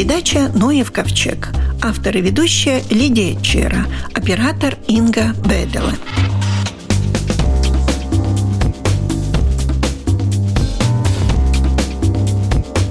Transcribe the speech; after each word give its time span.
передача 0.00 0.48
«Ноев 0.54 0.92
ковчег». 0.92 1.50
Автор 1.82 2.16
и 2.16 2.22
ведущая 2.22 2.82
Лидия 2.88 3.38
Чера. 3.42 3.84
Оператор 4.14 4.78
Инга 4.88 5.34
Бедела. 5.44 5.92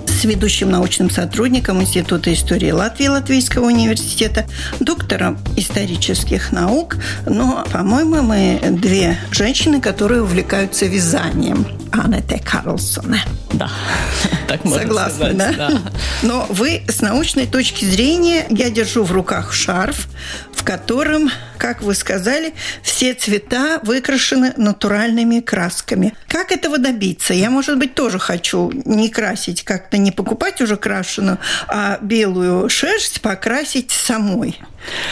с 0.07 0.25
ведущим 0.25 0.69
научным 0.69 1.09
сотрудником 1.09 1.81
Института 1.81 2.33
истории 2.33 2.71
Латвии 2.71 3.07
Латвийского 3.07 3.67
университета, 3.67 4.45
доктором 4.81 5.39
исторических 5.55 6.51
наук. 6.51 6.97
Но, 7.25 7.63
по-моему, 7.71 8.21
мы 8.21 8.59
две 8.69 9.17
женщины, 9.31 9.79
которые 9.79 10.21
увлекаются 10.21 10.87
вязанием. 10.87 11.65
Аннете 11.91 12.37
Карлсона. 12.43 13.19
Да, 13.53 13.71
так 14.47 14.63
можно 14.65 14.81
Согласны, 14.81 15.15
сказать, 15.15 15.37
да? 15.37 15.69
да. 15.69 15.81
Но 16.21 16.45
вы 16.49 16.83
с 16.87 17.01
научной 17.01 17.47
точки 17.47 17.85
зрения, 17.85 18.45
я 18.49 18.69
держу 18.69 19.03
в 19.03 19.11
руках 19.11 19.53
шарф, 19.53 20.07
в 20.51 20.65
котором, 20.65 21.31
как 21.57 21.81
вы 21.81 21.95
сказали, 21.95 22.53
все 22.83 23.13
цвета 23.13 23.79
выкрашены 23.83 24.53
натуральными 24.57 25.39
красками. 25.39 26.13
Как 26.27 26.51
этого 26.51 26.77
добиться? 26.77 27.33
Я, 27.33 27.49
может 27.49 27.77
быть, 27.79 27.95
тоже 27.95 28.19
хочу 28.19 28.69
не 28.83 29.09
красить, 29.09 29.63
как-то 29.63 29.97
не 29.97 30.11
покупать 30.11 30.59
уже 30.59 30.75
крашеную, 30.75 31.37
а 31.69 31.99
белую 32.01 32.67
шерсть 32.67 33.21
покрасить 33.21 33.91
самой. 33.91 34.59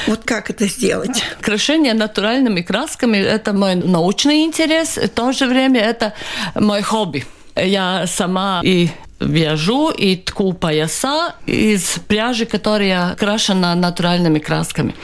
Вот 0.08 0.25
как 0.25 0.49
это 0.49 0.67
сделать? 0.67 1.23
Крашение 1.39 1.94
натуральными 1.94 2.61
красками– 2.61 3.17
это 3.17 3.53
мой 3.53 3.75
научный 3.75 4.44
интерес, 4.44 4.97
в 4.97 5.08
то 5.08 5.31
же 5.31 5.47
время 5.47 5.80
это 5.80 6.14
мой 6.55 6.81
хобби. 6.81 7.25
Я 7.55 8.05
сама 8.08 8.61
и 8.64 8.89
вяжу 9.19 9.89
и 9.89 10.15
тку 10.15 10.53
пояса 10.53 11.35
из 11.45 11.99
пряжи, 12.07 12.45
которая 12.45 13.15
крашена 13.15 13.75
натуральными 13.75 14.39
красками. 14.39 14.95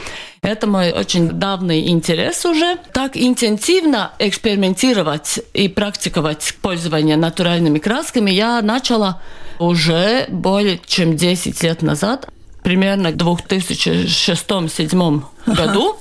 Это 0.42 0.66
мой 0.66 0.92
очень 0.92 1.28
давний 1.30 1.88
интерес 1.88 2.44
уже. 2.44 2.76
Так 2.92 3.16
интенсивно 3.16 4.12
экспериментировать 4.18 5.40
и 5.54 5.68
практиковать 5.68 6.54
пользование 6.60 7.16
натуральными 7.16 7.78
красками 7.78 8.30
я 8.30 8.60
начала 8.60 9.22
уже 9.58 10.26
более 10.28 10.78
чем 10.86 11.16
10 11.16 11.62
лет 11.62 11.80
назад 11.82 12.28
примерно 12.62 13.10
в 13.10 13.14
2006-2007 13.14 15.22
году. 15.46 15.96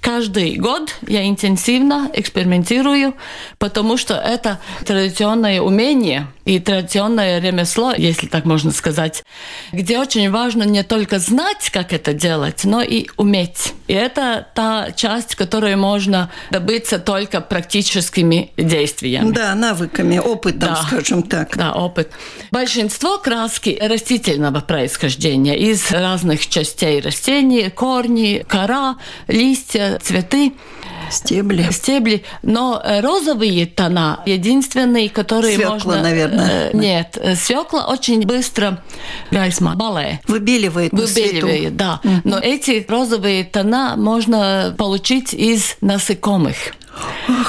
Каждый 0.00 0.56
год 0.56 0.94
я 1.08 1.26
интенсивно 1.26 2.10
экспериментирую, 2.14 3.14
потому 3.58 3.96
что 3.96 4.14
это 4.14 4.60
традиционное 4.84 5.60
умение 5.60 6.28
и 6.44 6.60
традиционное 6.60 7.40
ремесло, 7.40 7.92
если 7.92 8.28
так 8.28 8.44
можно 8.44 8.70
сказать, 8.70 9.24
где 9.72 9.98
очень 9.98 10.30
важно 10.30 10.62
не 10.62 10.84
только 10.84 11.18
знать, 11.18 11.70
как 11.72 11.92
это 11.92 12.12
делать, 12.12 12.64
но 12.64 12.82
и 12.82 13.08
уметь. 13.16 13.74
И 13.88 13.94
это 13.94 14.46
та 14.54 14.92
часть, 14.92 15.34
которую 15.34 15.76
можно 15.78 16.30
добиться 16.50 16.98
только 17.00 17.40
практическими 17.40 18.52
действиями. 18.56 19.32
Да, 19.32 19.54
навыками, 19.56 20.18
опытом, 20.18 20.74
Да. 20.74 20.82
скажем 20.86 21.22
так. 21.24 21.56
Да, 21.56 21.72
опыт. 21.72 22.12
Большинство 22.52 23.18
краски 23.18 23.76
растительного 23.80 24.60
происхождения 24.60 25.56
из 25.58 25.90
разных 25.90 26.46
частей 26.46 27.00
растений, 27.00 27.70
корни, 27.70 28.44
кора, 28.46 28.75
листья, 29.28 29.98
цветы, 30.02 30.52
Стебли. 31.10 31.68
стебли. 31.70 32.24
Но 32.42 32.82
розовые 33.02 33.66
тона 33.66 34.20
единственные, 34.26 35.08
которые 35.08 35.56
Свекла, 35.56 35.74
можно... 35.74 36.02
наверное. 36.02 36.70
э, 36.72 36.76
Нет, 36.76 37.18
э, 37.20 37.34
свекла 37.36 37.86
очень 37.86 38.22
быстро 38.26 38.82
гайсма, 39.30 39.74
бале. 39.76 40.20
Выбеливает. 40.26 40.92
Выбеливает, 40.92 41.76
да. 41.76 42.00
Но 42.24 42.38
эти 42.38 42.84
розовые 42.88 43.44
тона 43.44 43.94
можно 43.96 44.74
получить 44.76 45.32
из 45.34 45.76
насекомых. 45.80 46.56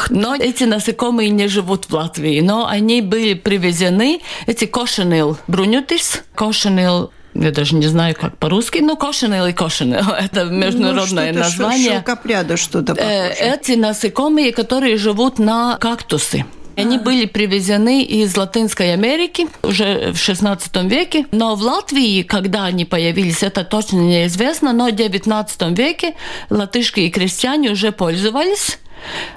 Но 0.10 0.36
эти 0.36 0.66
насекомые 0.66 1.30
не 1.30 1.48
живут 1.48 1.86
в 1.86 1.94
Латвии, 1.94 2.42
но 2.42 2.68
они 2.68 3.02
были 3.02 3.34
привезены, 3.34 4.20
эти 4.46 4.66
кошенил 4.66 5.38
брунютис, 5.48 6.22
кошенил 6.36 7.12
я 7.42 7.52
даже 7.52 7.76
не 7.76 7.88
знаю, 7.88 8.16
как 8.20 8.38
по-русски, 8.38 8.80
но 8.80 8.96
кошенил 8.96 9.46
и 9.46 9.54
кошенил. 9.54 10.10
Это 10.20 10.46
международное 10.46 11.28
ну, 11.28 11.34
что-то 11.34 11.50
название. 11.50 11.94
Шелкопряда 11.96 12.58
что-то 12.58 12.94
Э, 12.94 13.30
похожее. 13.30 13.56
Эти 13.56 13.72
насекомые, 13.74 14.52
которые 14.52 14.98
живут 14.98 15.40
на 15.40 15.78
кактусы. 15.78 16.46
Они 16.76 17.00
были 17.00 17.26
привезены 17.26 18.04
из 18.04 18.38
Латинской 18.38 18.94
Америки 18.94 19.48
уже 19.64 20.12
в 20.12 20.18
16 20.18 20.76
веке. 20.84 21.26
Но 21.32 21.56
в 21.56 21.62
Латвии, 21.64 22.22
когда 22.22 22.66
они 22.66 22.86
появились, 22.86 23.42
это 23.42 23.64
точно 23.64 23.98
неизвестно, 23.98 24.74
но 24.74 24.88
в 24.88 24.92
19 24.92 25.78
веке 25.78 26.14
латышские 26.52 27.10
крестьяне 27.10 27.72
уже 27.72 27.92
пользовались. 27.92 28.78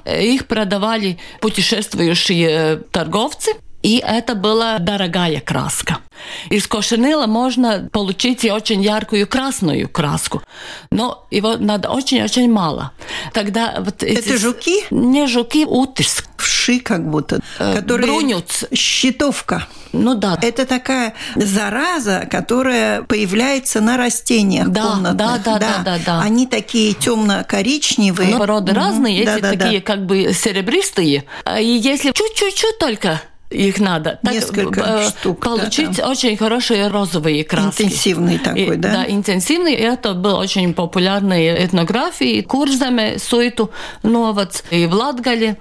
Их 0.05 0.47
продавали 0.49 1.19
путешествующие 1.41 2.77
торговцы. 2.91 3.53
И 3.83 4.03
это 4.05 4.35
была 4.35 4.79
дорогая 4.79 5.41
краска. 5.41 5.99
Из 6.51 6.67
кошенила 6.67 7.27
можно 7.27 7.89
получить 7.91 8.45
и 8.45 8.51
очень 8.53 8.83
яркую 8.83 9.27
красную 9.27 9.89
краску, 9.89 10.43
но 10.91 11.27
его 11.31 11.57
надо 11.57 11.89
очень-очень 11.89 12.51
мало. 12.53 12.93
Тогда 13.33 13.77
вот 13.81 14.03
эти 14.03 14.19
Это 14.19 14.37
жуки? 14.39 14.85
Не 14.91 15.27
жуки, 15.27 15.65
утис. 15.65 16.23
Вши 16.37 16.81
как 16.81 17.09
будто. 17.09 17.41
которые... 17.59 18.07
брунюц. 18.07 18.65
Щитовка. 18.75 19.67
Ну 19.93 20.15
да. 20.15 20.39
Это 20.43 20.67
такая 20.67 21.15
зараза, 21.37 22.29
которая 22.31 23.03
появляется 23.03 23.81
на 23.81 23.97
растениях 23.97 24.69
Да, 24.69 24.83
комнатных. 24.83 25.17
да, 25.17 25.39
да, 25.39 25.59
да, 25.59 25.79
да, 25.85 25.99
да. 26.05 26.21
Они 26.21 26.47
такие 26.47 26.93
темно-коричневые. 26.93 28.33
Но 28.33 28.39
породы 28.39 28.73
Мгм. 28.73 28.81
разные, 28.81 29.25
Да, 29.25 29.35
эти 29.37 29.41
да, 29.43 29.53
да. 29.53 29.57
такие 29.65 29.81
как 29.81 30.05
бы 30.07 30.33
серебристые. 30.35 31.25
А 31.45 31.61
И 31.61 31.67
если 31.79 32.13
чуть-чуть 32.13 32.79
только 32.79 33.21
их 33.50 33.81
надо, 33.81 34.19
так, 34.22 34.33
Несколько 34.33 34.81
э, 34.81 35.09
штук, 35.09 35.41
да, 35.43 35.50
получить 35.50 35.99
очень 35.99 36.37
хорошие 36.37 36.87
розовые 36.88 37.44
краски. 37.44 37.83
Интенсивный 37.83 38.38
такой, 38.38 38.75
И- 38.75 38.77
да? 38.77 38.93
Да, 38.93 39.05
интенсивный. 39.09 39.75
Это 39.75 40.15
был 40.15 40.37
очень 40.37 40.72
популярный 40.72 41.65
этнографии, 41.65 42.41
Курземе, 42.43 43.19
Суету, 43.19 43.71
Новац 44.03 44.62
и 44.71 44.87
в 44.87 44.94
Латгале. 44.94 45.59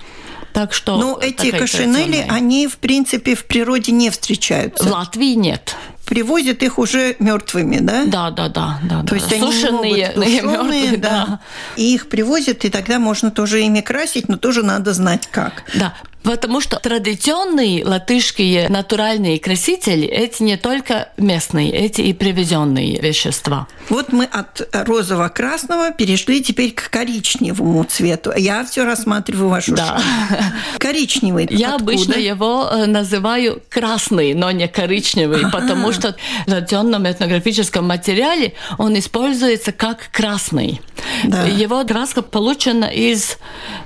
Так 0.53 0.73
что 0.73 0.97
Ну, 0.97 1.17
эти 1.19 1.51
традиционная. 1.51 2.25
они, 2.29 2.67
в 2.67 2.77
принципе, 2.77 3.35
в 3.35 3.45
природе 3.45 3.91
не 3.91 4.09
встречаются. 4.09 4.83
в 4.83 4.91
Латвии 4.91 5.33
нет. 5.35 5.75
Привозят 6.05 6.63
их 6.63 6.79
уже 6.79 7.15
мертвыми, 7.19 7.77
да? 7.79 8.05
Да, 8.05 8.31
да, 8.31 8.49
да, 8.49 8.79
да. 8.83 9.03
То 9.03 9.13
есть 9.13 9.31
они 9.31 9.51
сушеные, 9.51 10.07
могут 10.15 10.27
и 10.27 10.39
тушеные, 10.39 10.41
мёртвые, 10.41 10.97
да. 10.97 11.39
И 11.75 11.93
их 11.93 12.09
привозят, 12.09 12.65
и 12.65 12.69
тогда 12.69 12.97
можно 12.97 13.29
тоже 13.29 13.61
ими 13.61 13.81
красить, 13.81 14.27
но 14.27 14.37
тоже 14.37 14.63
надо 14.63 14.93
знать 14.93 15.27
как. 15.29 15.63
Да, 15.75 15.93
потому 16.23 16.61
что 16.61 16.77
традиционные 16.79 17.85
латышские 17.85 18.69
натуральные 18.69 19.39
красители, 19.39 20.07
эти 20.07 20.43
не 20.43 20.57
только 20.57 21.09
местные, 21.17 21.71
эти 21.71 22.01
и 22.01 22.13
привезенные 22.13 22.99
вещества. 23.01 23.67
Вот 23.89 24.11
мы 24.11 24.25
от 24.25 24.67
розово-красного 24.71 25.91
перешли 25.91 26.43
теперь 26.43 26.71
к 26.73 26.89
коричневому 26.89 27.83
цвету. 27.83 28.31
Я 28.35 28.63
все 28.65 28.83
рассматриваю 28.85 29.49
вашу 29.49 29.75
Да. 29.75 29.85
шапку. 29.99 30.43
Коричневый. 30.79 31.47
Я 31.49 31.75
Откуда? 31.75 31.83
обычно 31.93 32.13
его 32.15 32.69
э, 32.71 32.85
называю 32.85 33.61
красный, 33.69 34.33
но 34.33 34.51
не 34.51 34.67
коричневый, 34.67 35.49
потому 35.51 35.91
что 35.91 36.15
в 36.45 36.49
традиционном 36.49 37.09
этнографическом 37.09 37.87
материале 37.87 38.53
он 38.77 38.97
используется 38.97 39.71
как 39.71 40.09
красный. 40.11 40.81
Да. 41.23 41.43
Его 41.45 41.83
краска 41.85 42.21
получена 42.21 42.85
из 42.85 43.37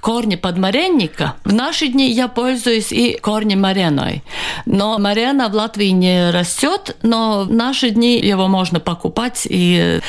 корня 0.01 0.37
подмаренника. 0.37 1.35
В 1.43 1.53
наши 1.53 1.87
дни 1.87 2.11
я 2.11 2.27
пользуюсь 2.27 2.91
и 2.91 3.17
корнем 3.21 3.61
мареной. 3.61 4.23
Но 4.65 4.97
марена 4.99 5.49
в 5.49 5.53
Латвии 5.55 5.87
не 5.87 6.29
растет, 6.31 6.95
но 7.01 7.43
в 7.43 7.51
наши 7.51 7.89
дни 7.89 8.19
его 8.19 8.47
можно 8.47 8.79
покупать, 8.79 9.47
и 9.49 9.99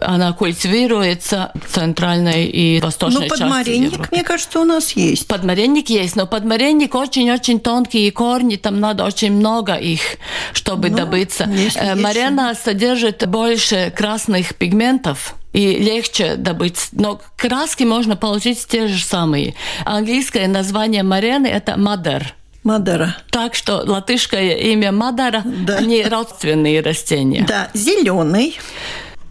она 0.00 0.32
культивируется 0.32 1.52
в 1.54 1.72
центральной 1.74 2.46
и 2.46 2.80
восточной 2.80 3.22
Ну, 3.22 3.28
части 3.28 3.40
подмаренник, 3.42 3.92
Европы. 3.92 4.08
мне 4.12 4.24
кажется, 4.24 4.60
у 4.60 4.64
нас 4.64 4.92
есть. 4.92 5.26
Подмаренник 5.26 5.90
есть, 5.90 6.16
но 6.16 6.26
подмаренник 6.26 6.94
очень-очень 6.94 7.60
тонкие 7.60 8.10
корни, 8.12 8.56
там 8.56 8.80
надо 8.80 9.04
очень 9.04 9.32
много 9.32 9.74
их, 9.74 10.00
чтобы 10.52 10.90
Ну, 10.90 10.96
добыться. 10.96 11.48
Э, 11.76 11.94
Марена 11.94 12.54
содержит 12.54 13.26
больше 13.28 13.92
красных 13.96 14.54
пигментов, 14.54 15.34
и 15.52 15.78
легче 15.78 16.36
добыть. 16.36 16.88
Но 16.92 17.20
краски 17.36 17.84
можно 17.84 18.16
получить 18.16 18.66
те 18.66 18.86
же 18.88 19.02
самые. 19.02 19.54
Английское 19.84 20.46
название 20.48 21.02
марены– 21.02 21.46
это 21.48 21.76
мадер. 21.76 22.34
Мадера. 22.62 23.16
Так 23.30 23.54
что 23.54 23.78
латышское 23.86 24.54
имя 24.56 24.92
Мадара, 24.92 25.42
Да. 25.44 25.78
они 25.78 26.04
родственные 26.04 26.82
растения. 26.82 27.44
Да, 27.48 27.70
зеленый. 27.72 28.58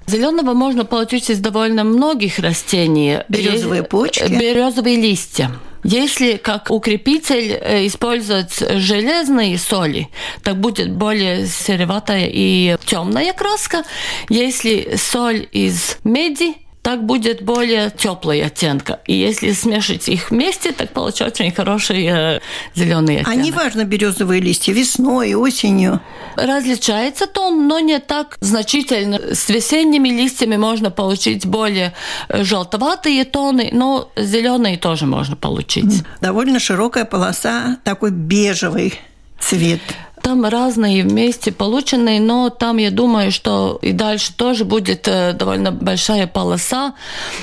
Зеленого 0.07 0.54
можно 0.56 0.83
получить 0.83 1.30
из 1.30 1.38
довольно 1.39 1.83
многих 1.83 2.39
растений. 2.39 3.19
Березовые 3.30 3.80
Есть, 3.81 3.89
почки. 3.89 4.24
э, 4.24 4.27
Березовые 4.39 4.95
листья. 5.00 5.51
Если 5.83 6.37
как 6.37 6.71
укрепитель 6.71 7.51
э, 7.53 7.87
использовать 7.87 8.57
железные 8.57 9.57
соли, 9.57 10.09
так 10.43 10.59
будет 10.59 10.91
более 10.91 11.47
сероватая 11.47 12.29
и 12.31 12.77
темная 12.85 13.33
краска. 13.33 13.83
Если 14.29 14.95
соль 14.95 15.47
из 15.51 15.97
меди, 16.03 16.55
так 16.89 17.03
будет 17.03 17.44
более 17.44 17.91
теплый 17.91 18.41
оттенка. 18.41 19.00
И 19.06 19.13
если 19.13 19.51
смешать 19.51 20.09
их 20.09 20.31
вместе, 20.31 20.71
так 20.71 20.89
получается 20.91 21.44
очень 21.44 21.56
хороший 21.56 22.03
э, 22.07 22.39
зеленый 22.74 23.18
оттенок. 23.18 23.27
А 23.27 23.36
не 23.36 23.51
важно 23.51 23.83
березовые 23.83 24.41
листья 24.41 24.74
весной, 24.74 25.36
осенью. 25.36 26.01
Различается 26.36 27.27
тон, 27.27 27.68
но 27.68 27.77
не 27.80 28.00
так 28.00 28.39
значительно. 28.41 29.36
С 29.36 29.50
весенними 29.50 30.09
листьями 30.09 30.57
можно 30.57 30.89
получить 30.89 31.45
более 31.45 31.94
э, 32.27 32.44
желтоватые 32.44 33.24
тоны, 33.24 33.69
но 33.71 34.12
зеленые 34.15 34.80
тоже 34.80 35.06
можно 35.06 35.35
получить. 35.35 36.03
Довольно 36.21 36.59
широкая 36.59 37.06
полоса, 37.06 37.77
такой 37.83 38.09
бежевый 38.09 39.00
цвет. 39.39 39.81
Там 40.21 40.45
разные 40.45 41.04
вместе 41.04 41.51
полученные, 41.51 42.19
но 42.19 42.50
там 42.50 42.77
я 42.77 42.92
думаю, 42.92 43.31
что 43.31 43.80
и 43.81 43.92
дальше 43.92 44.33
тоже 44.36 44.66
будет 44.66 45.07
э, 45.07 45.33
довольно 45.33 45.71
большая 45.71 46.27
полоса, 46.27 46.94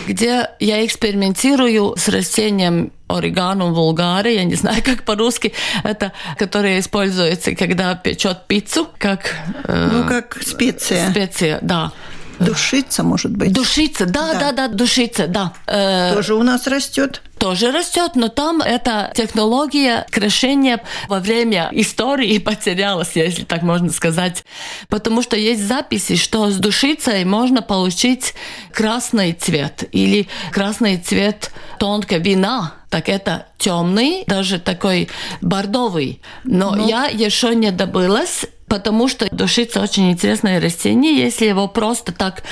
где 0.07 0.51
я 0.61 0.85
экспериментирую 0.85 1.95
с 1.97 2.09
растением 2.09 2.93
орегано 3.09 3.67
вулгаре, 3.67 4.35
я 4.37 4.45
не 4.45 4.55
знаю, 4.55 4.83
как 4.85 5.05
по-русски, 5.05 5.53
это, 5.85 6.13
которое 6.39 6.81
используется, 6.81 7.55
когда 7.55 7.95
печет 7.95 8.47
пиццу, 8.47 8.89
как... 8.99 9.35
Э, 9.65 9.91
ну, 9.93 10.09
как 10.09 10.39
специя. 10.43 11.11
Специя, 11.11 11.59
да. 11.63 11.93
Душица, 12.39 13.03
может 13.03 13.33
быть. 13.33 13.53
Душица, 13.53 14.07
да, 14.07 14.33
да, 14.33 14.41
да, 14.41 14.53
да 14.53 14.69
душица, 14.69 15.27
да. 15.27 15.53
Э, 15.67 16.15
Тоже 16.15 16.35
у 16.35 16.43
нас 16.43 16.67
растет 16.67 17.23
тоже 17.39 17.71
растет, 17.71 18.13
но 18.15 18.29
там 18.29 18.63
эта 18.63 19.13
технология 19.15 20.07
крашения 20.11 20.83
во 21.09 21.21
время 21.21 21.69
истории 21.73 22.39
потерялась, 22.47 23.11
если 23.15 23.45
так 23.45 23.63
можно 23.63 23.91
сказать. 23.91 24.45
Потому 24.89 25.23
что 25.23 25.37
есть 25.37 25.63
записи, 25.63 26.17
что 26.17 26.51
с 26.51 26.57
душицей 26.57 27.25
можно 27.25 27.63
получить 27.63 28.35
красный 28.73 29.33
цвет 29.33 29.85
или 29.93 30.29
красный 30.51 30.97
цвет 30.97 31.51
тонкого 31.79 32.19
вина, 32.19 32.75
так 32.91 33.09
это 33.09 33.47
темный, 33.59 34.25
даже 34.27 34.59
такой 34.59 35.09
бордовый. 35.41 36.23
Но, 36.45 36.75
Но... 36.75 36.89
я 36.89 37.07
еще 37.07 37.55
не 37.55 37.71
добылась, 37.71 38.47
потому 38.69 39.09
что 39.09 39.29
душица 39.31 39.81
очень 39.81 40.11
интересное 40.11 40.61
растение. 40.61 41.17
Если 41.17 41.47
его 41.47 41.69
просто 41.69 42.13
так 42.13 42.43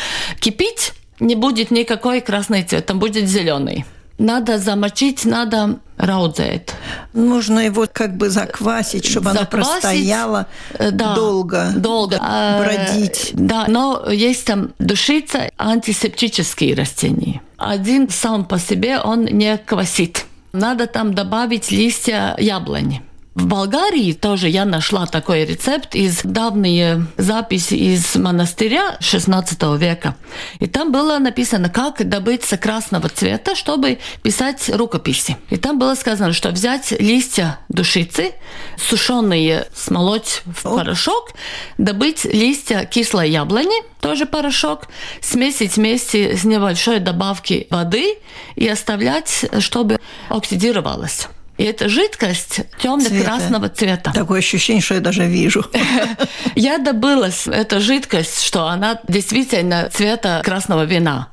кипить, 0.41 0.93
не 1.21 1.35
будет 1.35 1.71
никакой 1.71 2.21
красный 2.21 2.63
цвет, 2.63 2.87
там 2.87 2.99
будет 2.99 3.29
зеленый. 3.29 3.85
Надо 4.19 4.59
замочить, 4.59 5.25
надо 5.25 5.81
рауdzēt. 5.99 6.73
Нужно 7.15 7.67
его 7.67 7.87
как 7.93 8.17
бы 8.17 8.31
заквасить, 8.31 9.07
чтобы 9.07 9.33
заквасить, 9.33 9.53
оно 9.53 9.65
простояло 9.65 10.47
э, 10.75 10.91
да, 10.93 11.15
долго, 11.15 11.73
долго 11.77 12.19
а, 12.21 12.63
бродить. 12.63 13.31
Да, 13.33 13.65
но 13.67 14.09
есть 14.09 14.45
там 14.45 14.73
душица, 14.79 15.51
антисептические 15.59 16.77
растения. 16.77 17.41
Один 17.57 18.09
сам 18.09 18.45
по 18.45 18.59
себе 18.59 19.01
он 19.01 19.25
не 19.25 19.59
квасит. 19.59 20.27
Надо 20.53 20.87
там 20.87 21.15
добавить 21.15 21.73
листья 21.73 22.37
яблони. 22.39 23.03
В 23.35 23.47
Болгарии 23.47 24.13
тоже 24.13 24.49
я 24.49 24.65
нашла 24.65 25.07
такой 25.07 25.45
рецепт 25.45 25.97
из 25.97 26.21
давние 26.23 27.05
записи 27.17 27.75
из 27.75 28.15
монастыря 28.15 28.97
16 29.01 29.61
века. 29.77 30.15
И 30.61 30.69
там 30.69 30.93
было 30.93 31.19
написано, 31.19 31.69
как 31.69 32.09
добыться 32.09 32.57
красного 32.57 33.09
цвета, 33.09 33.57
чтобы 33.57 33.99
писать 34.23 34.71
рукописи. 34.73 35.37
И 35.51 35.57
там 35.57 35.81
было 35.81 35.97
сказано, 35.97 36.33
что 36.33 36.51
взять 36.51 36.93
листья 36.93 37.59
душицы, 37.69 38.35
сушеные, 38.77 39.67
смолоть 39.75 40.43
в 40.47 40.63
порошок, 40.63 41.33
добыть 41.77 42.25
листья 42.25 42.85
кислой 42.85 43.31
яблони, 43.31 43.83
тоже 44.01 44.27
порошок, 44.27 44.87
смесить 45.21 45.77
вместе 45.77 46.37
с 46.37 46.45
небольшой 46.45 47.01
добавки 47.01 47.67
воды 47.71 48.17
и 48.55 48.69
оставлять, 48.69 49.45
чтобы 49.59 49.99
оксидировалось. 50.29 51.27
И 51.57 51.65
эта 51.65 51.89
жидкость 51.89 52.63
темно-красного 52.83 53.69
цвета. 53.69 54.13
Такое 54.13 54.41
ощущение, 54.41 54.83
что 54.83 54.95
я 54.95 55.01
даже 55.01 55.27
вижу. 55.27 55.65
Я 56.57 56.79
добылась 56.79 57.47
эту 57.47 57.81
жидкость, 57.81 58.43
что 58.43 58.67
она 58.67 59.01
действительно 59.09 59.89
цвета 59.93 60.43
красного 60.45 60.85
вина 60.85 61.29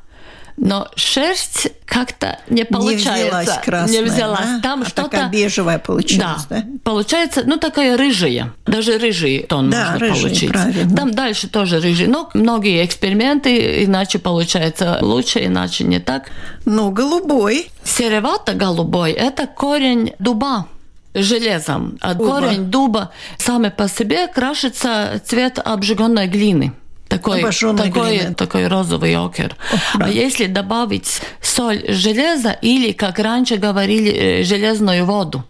но 0.62 0.88
шерсть 0.96 1.70
как-то 1.86 2.40
не 2.48 2.66
получается. 2.66 3.16
Не 3.16 3.24
взялась 3.24 3.50
красная, 3.66 4.00
Не 4.00 4.06
взялась. 4.06 4.46
Да? 4.46 4.60
Там 4.62 4.82
а 4.84 4.86
что-то... 4.86 5.10
такая 5.10 5.30
бежевая 5.30 5.80
получилась, 5.80 6.46
да? 6.48 6.62
да? 6.62 6.66
Получается, 6.84 7.42
ну, 7.46 7.58
такая 7.58 7.98
рыжая. 7.98 8.54
Даже 8.68 9.00
рыжий 9.00 9.40
тон 9.40 9.72
да, 9.72 9.94
можно 9.94 10.00
рыжий, 10.00 10.22
получить. 10.22 10.50
Правильно. 10.52 10.96
Там 10.96 11.12
дальше 11.12 11.50
тоже 11.50 11.80
рыжий. 11.80 12.06
Но 12.06 12.30
многие 12.36 12.86
эксперименты, 12.86 13.84
иначе 13.84 14.20
получается 14.20 15.00
лучше, 15.02 15.44
иначе 15.44 15.84
не 15.84 16.00
так. 16.00 16.30
Ну, 16.66 16.92
голубой. 16.92 17.72
Серовато-голубой– 17.84 19.12
это 19.14 19.48
корень 19.48 20.14
дуба 20.20 20.68
железом. 21.16 21.98
А 22.02 22.14
дуба. 22.14 22.30
корень 22.30 22.66
дуба 22.66 23.12
сами 23.40 23.70
по 23.70 23.90
себе 23.90 24.28
крашится 24.28 25.20
цвет 25.26 25.58
обжигенной 25.58 26.28
глины 26.28 26.74
такой, 27.12 27.42
такой, 27.76 28.20
такой 28.36 28.68
розовый 28.68 29.16
окер. 29.16 29.56
да. 29.96 30.06
А 30.06 30.10
если 30.10 30.46
добавить 30.46 31.22
соль 31.42 31.84
железа 31.90 32.52
или, 32.62 32.94
как 32.94 33.20
раньше 33.20 33.58
говорили, 33.58 34.12
э, 34.12 34.44
железную 34.44 35.06
воду. 35.06 35.44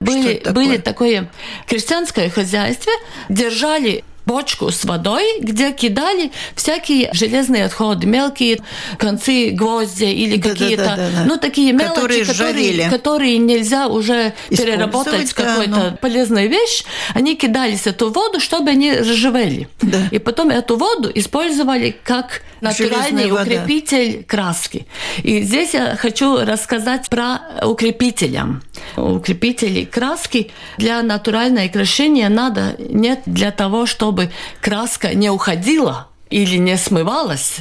Были, 0.00 0.34
такое? 0.34 0.52
были 0.52 0.76
такое 0.78 1.30
крестьянское 1.66 2.30
хозяйство, 2.30 2.92
держали 3.28 4.04
бочку 4.26 4.70
с 4.70 4.84
водой, 4.84 5.40
где 5.40 5.72
кидали 5.72 6.32
всякие 6.54 7.10
железные 7.12 7.66
отходы, 7.66 8.06
мелкие 8.06 8.60
концы 8.98 9.50
гвоздя 9.50 10.06
или 10.06 10.36
да, 10.36 10.50
какие-то, 10.50 10.84
да, 10.84 10.96
да, 10.96 11.10
да, 11.14 11.24
ну, 11.26 11.38
такие 11.38 11.72
мелочи, 11.72 11.94
которые, 11.94 12.24
которые, 12.24 12.90
которые 12.90 13.38
нельзя 13.38 13.88
уже 13.88 14.32
переработать 14.48 15.30
в 15.30 15.34
какую-то 15.34 15.74
да, 15.74 15.90
но... 15.90 15.96
полезную 15.96 16.48
вещь, 16.48 16.84
они 17.14 17.36
кидались 17.36 17.86
эту 17.86 18.10
воду, 18.10 18.40
чтобы 18.40 18.70
они 18.70 18.92
ржавели. 18.92 19.68
Да. 19.80 19.98
И 20.10 20.18
потом 20.18 20.50
эту 20.50 20.76
воду 20.76 21.10
использовали 21.14 21.96
как 22.02 22.42
натуральный 22.60 23.30
укрепитель 23.30 24.24
краски. 24.24 24.86
И 25.22 25.42
здесь 25.42 25.74
я 25.74 25.96
хочу 25.96 26.44
рассказать 26.44 27.08
про 27.08 27.40
укрепителя. 27.62 28.60
Укрепители 28.96 29.84
краски 29.84 30.50
для 30.78 31.02
натурального 31.02 31.68
крашения 31.68 32.28
надо 32.28 32.76
нет 32.78 33.20
для 33.26 33.50
того, 33.50 33.86
чтобы 33.86 34.11
краска 34.60 35.14
не 35.14 35.30
уходила 35.30 36.08
или 36.32 36.56
не 36.56 36.76
смывалась, 36.76 37.56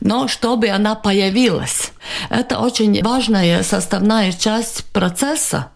но 0.00 0.28
чтобы 0.28 0.68
она 0.68 0.94
появилась. 0.94 1.92
Это 2.30 2.58
очень 2.58 3.02
важная 3.02 3.62
составная 3.62 4.32
часть 4.32 4.84
процесса, 4.86 5.70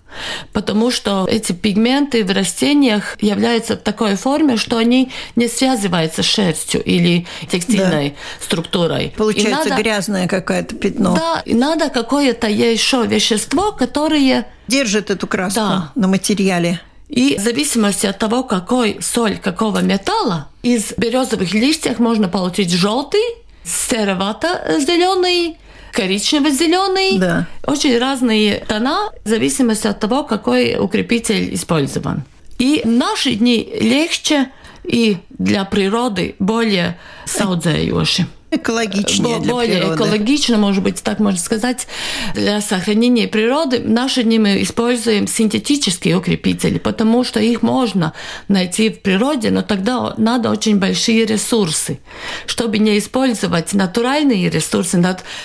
потому 0.52 0.90
что 0.90 1.26
эти 1.30 1.52
пигменты 1.52 2.24
в 2.24 2.30
растениях 2.30 3.16
являются 3.20 3.76
в 3.76 3.80
такой 3.80 4.16
форме, 4.16 4.56
что 4.56 4.78
они 4.78 5.12
не 5.36 5.46
связываются 5.46 6.22
с 6.22 6.26
шерстью 6.26 6.82
или 6.82 7.26
текстильной 7.50 8.10
да. 8.10 8.44
структурой. 8.44 9.12
Получается 9.16 9.68
надо, 9.68 9.82
грязное 9.82 10.26
какое-то 10.26 10.74
пятно. 10.74 11.14
Да, 11.14 11.42
и 11.44 11.54
надо 11.54 11.90
какое-то 11.90 12.48
еще 12.48 13.06
вещество, 13.06 13.72
которое... 13.72 14.46
Держит 14.68 15.10
эту 15.10 15.26
краску 15.26 15.60
да. 15.60 15.92
на 15.94 16.08
материале. 16.08 16.80
И 17.08 17.36
в 17.38 17.40
зависимости 17.40 18.06
от 18.06 18.18
того, 18.18 18.42
какой 18.42 18.98
соль 19.00 19.38
какого 19.38 19.80
металла, 19.82 20.48
из 20.62 20.92
березовых 20.96 21.54
листьев 21.54 21.98
можно 21.98 22.28
получить 22.28 22.70
желтый, 22.70 23.22
серовато-зеленый, 23.64 25.56
коричнево-зеленый. 25.92 27.18
Да. 27.18 27.46
Очень 27.66 27.98
разные 27.98 28.64
тона 28.68 29.10
в 29.24 29.28
зависимости 29.28 29.86
от 29.86 30.00
того, 30.00 30.22
какой 30.24 30.76
укрепитель 30.78 31.54
использован. 31.54 32.24
И 32.58 32.82
в 32.84 32.88
наши 32.88 33.34
дни 33.34 33.68
легче 33.80 34.50
и 34.84 35.18
для 35.30 35.64
природы 35.64 36.34
более 36.38 36.98
саудзеющие. 37.24 38.26
Экологичнее 38.50 39.40
для 39.40 39.52
более 39.52 39.78
природы. 39.78 39.94
экологично, 39.94 40.58
может 40.58 40.82
быть, 40.82 41.02
так 41.02 41.18
можно 41.18 41.38
сказать, 41.38 41.86
для 42.34 42.60
сохранения 42.60 43.28
природы. 43.28 43.80
В 43.80 43.88
наши 43.88 44.22
дни 44.22 44.38
мы 44.38 44.62
используем 44.62 45.26
синтетические 45.26 46.16
укрепители, 46.16 46.78
потому 46.78 47.24
что 47.24 47.40
их 47.40 47.62
можно 47.62 48.14
найти 48.48 48.90
в 48.90 49.00
природе, 49.02 49.50
но 49.50 49.62
тогда 49.62 50.14
надо 50.16 50.50
очень 50.50 50.78
большие 50.78 51.26
ресурсы. 51.26 52.00
Чтобы 52.46 52.78
не 52.78 52.98
использовать 52.98 53.74
натуральные 53.74 54.48
ресурсы, 54.48 54.98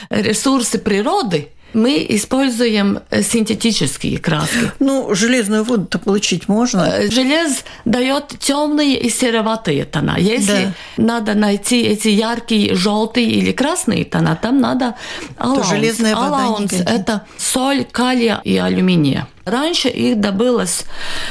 ресурсы 0.10 0.79
природы, 0.79 1.50
Мы 1.74 2.06
используем 2.10 3.00
э, 3.10 3.22
синтетические 3.24 4.20
краски. 4.20 4.72
Ну, 4.80 5.13
железную 5.15 5.63
воду-то 5.63 6.00
получить 6.00 6.48
можно. 6.48 6.82
Э, 6.82 7.10
желез 7.10 7.63
дает 7.86 8.39
темные 8.39 9.00
и 9.00 9.10
сероватые 9.10 9.86
тона. 9.86 10.15
Если 10.18 10.74
да. 10.98 11.03
надо 11.03 11.34
найти 11.34 11.82
эти 11.82 12.10
яркие 12.10 12.75
желтые 12.75 13.30
или 13.30 13.51
красные 13.51 14.06
тона, 14.06 14.38
там 14.42 14.62
надо 14.62 14.96
алаунс. 15.38 15.68
То 15.68 15.75
железная 15.75 16.15
вода 16.15 16.46
алаунс– 16.46 16.74
это 16.86 17.24
соль, 17.38 17.86
калия 17.86 18.42
и 18.44 18.58
алюминия. 18.58 19.27
Раньше 19.46 19.89
их 19.89 20.22
добылось 20.22 20.86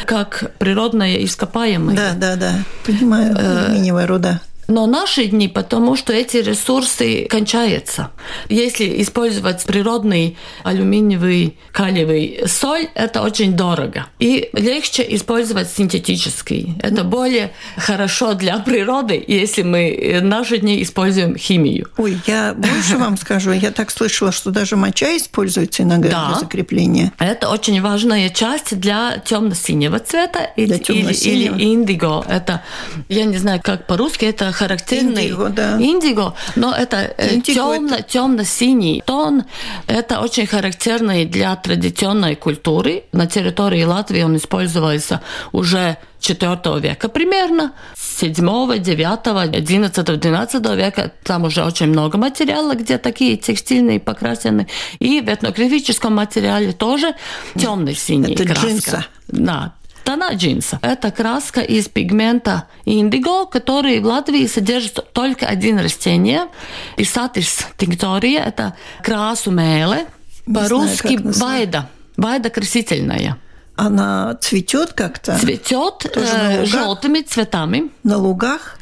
как 0.04 0.52
природное 0.58 1.24
ископаемое. 1.24 1.96
Да, 1.96 2.12
да, 2.14 2.36
да. 2.36 2.52
Понимаю, 2.84 3.34
э, 3.36 3.66
алюминиевая 3.66 4.06
руда. 4.06 4.40
Но 4.68 4.86
наши 4.86 5.26
дни, 5.26 5.48
потому 5.48 5.96
что 5.96 6.12
эти 6.12 6.36
ресурсы 6.36 7.26
кончаются. 7.28 8.10
Если 8.48 9.02
использовать 9.02 9.64
природный 9.64 10.36
алюминиевый 10.62 11.56
калиевый 11.72 12.42
соль, 12.46 12.88
это 12.94 13.22
очень 13.22 13.54
дорого. 13.54 14.06
И 14.18 14.50
легче 14.52 15.04
использовать 15.08 15.70
синтетический. 15.70 16.76
Это 16.80 17.02
более 17.04 17.52
хорошо 17.76 18.34
для 18.34 18.58
природы, 18.58 19.22
если 19.26 19.62
мы 19.62 20.20
наши 20.22 20.58
дни 20.58 20.82
используем 20.82 21.36
химию. 21.36 21.88
Ой, 21.96 22.18
я 22.26 22.54
больше 22.54 22.96
вам 22.96 23.16
скажу. 23.16 23.52
Я 23.52 23.72
так 23.72 23.90
слышала, 23.90 24.32
что 24.32 24.50
даже 24.50 24.76
моча 24.76 25.16
используется 25.16 25.82
иногда 25.82 26.10
да. 26.10 26.28
для 26.28 26.38
закрепления. 26.38 27.12
Это 27.18 27.48
очень 27.48 27.80
важная 27.82 28.30
часть 28.30 28.78
для 28.78 29.18
темно-синего 29.18 29.98
цвета 29.98 30.50
для 30.56 30.76
или, 30.76 31.12
или 31.12 31.64
индиго. 31.64 32.24
Это, 32.28 32.62
я 33.08 33.24
не 33.24 33.38
знаю, 33.38 33.60
как 33.62 33.86
по-русски, 33.86 34.26
это 34.26 34.51
характерный 34.52 35.24
индиго, 35.24 35.48
да. 35.48 35.80
индиго 35.80 36.34
но 36.56 36.74
это 36.74 37.12
э, 37.16 37.40
темно, 37.40 37.96
это... 37.96 38.02
темно-синий 38.02 39.02
тон. 39.06 39.44
Это 39.86 40.20
очень 40.20 40.46
характерный 40.46 41.24
для 41.24 41.56
традиционной 41.56 42.36
культуры. 42.36 43.04
На 43.12 43.26
территории 43.26 43.84
Латвии 43.84 44.22
он 44.22 44.36
использовался 44.36 45.20
уже 45.52 45.96
4 46.20 46.56
века 46.80 47.08
примерно, 47.08 47.72
7, 47.96 48.34
9, 48.34 49.26
11, 49.26 50.20
12 50.20 50.76
века. 50.76 51.12
Там 51.24 51.44
уже 51.44 51.64
очень 51.64 51.88
много 51.88 52.18
материала, 52.18 52.74
где 52.74 52.98
такие 52.98 53.36
текстильные 53.36 53.98
покрашены. 53.98 54.68
И 54.98 55.20
в 55.20 55.28
этнографическом 55.28 56.14
материале 56.14 56.72
тоже 56.72 57.14
темный 57.56 57.94
синий 57.94 58.34
Это 58.34 58.44
краска. 58.44 58.66
Джинса. 58.66 59.06
Да, 59.28 59.72
тона 60.04 60.34
джинса. 60.34 60.78
Это 60.82 61.10
краска 61.10 61.60
из 61.60 61.88
пигмента 61.88 62.64
индиго, 62.84 63.46
который 63.46 64.00
в 64.00 64.06
Латвии 64.06 64.46
содержит 64.46 65.12
только 65.12 65.46
один 65.46 65.78
растение. 65.78 66.48
Исатис 66.96 67.66
тинктория– 67.76 68.42
это 68.46 68.76
красу 69.02 69.50
меле. 69.50 70.06
По-русски 70.52 71.18
вайда. 71.22 71.88
Вайда 72.16 72.50
красительная. 72.50 73.38
Она 73.76 74.36
цветет 74.40 74.92
как-то? 74.92 75.38
Цветет 75.38 76.10
э, 76.14 76.64
желтыми 76.66 77.20
цветами. 77.20 77.90
На 78.02 78.18
лугах? 78.18 78.78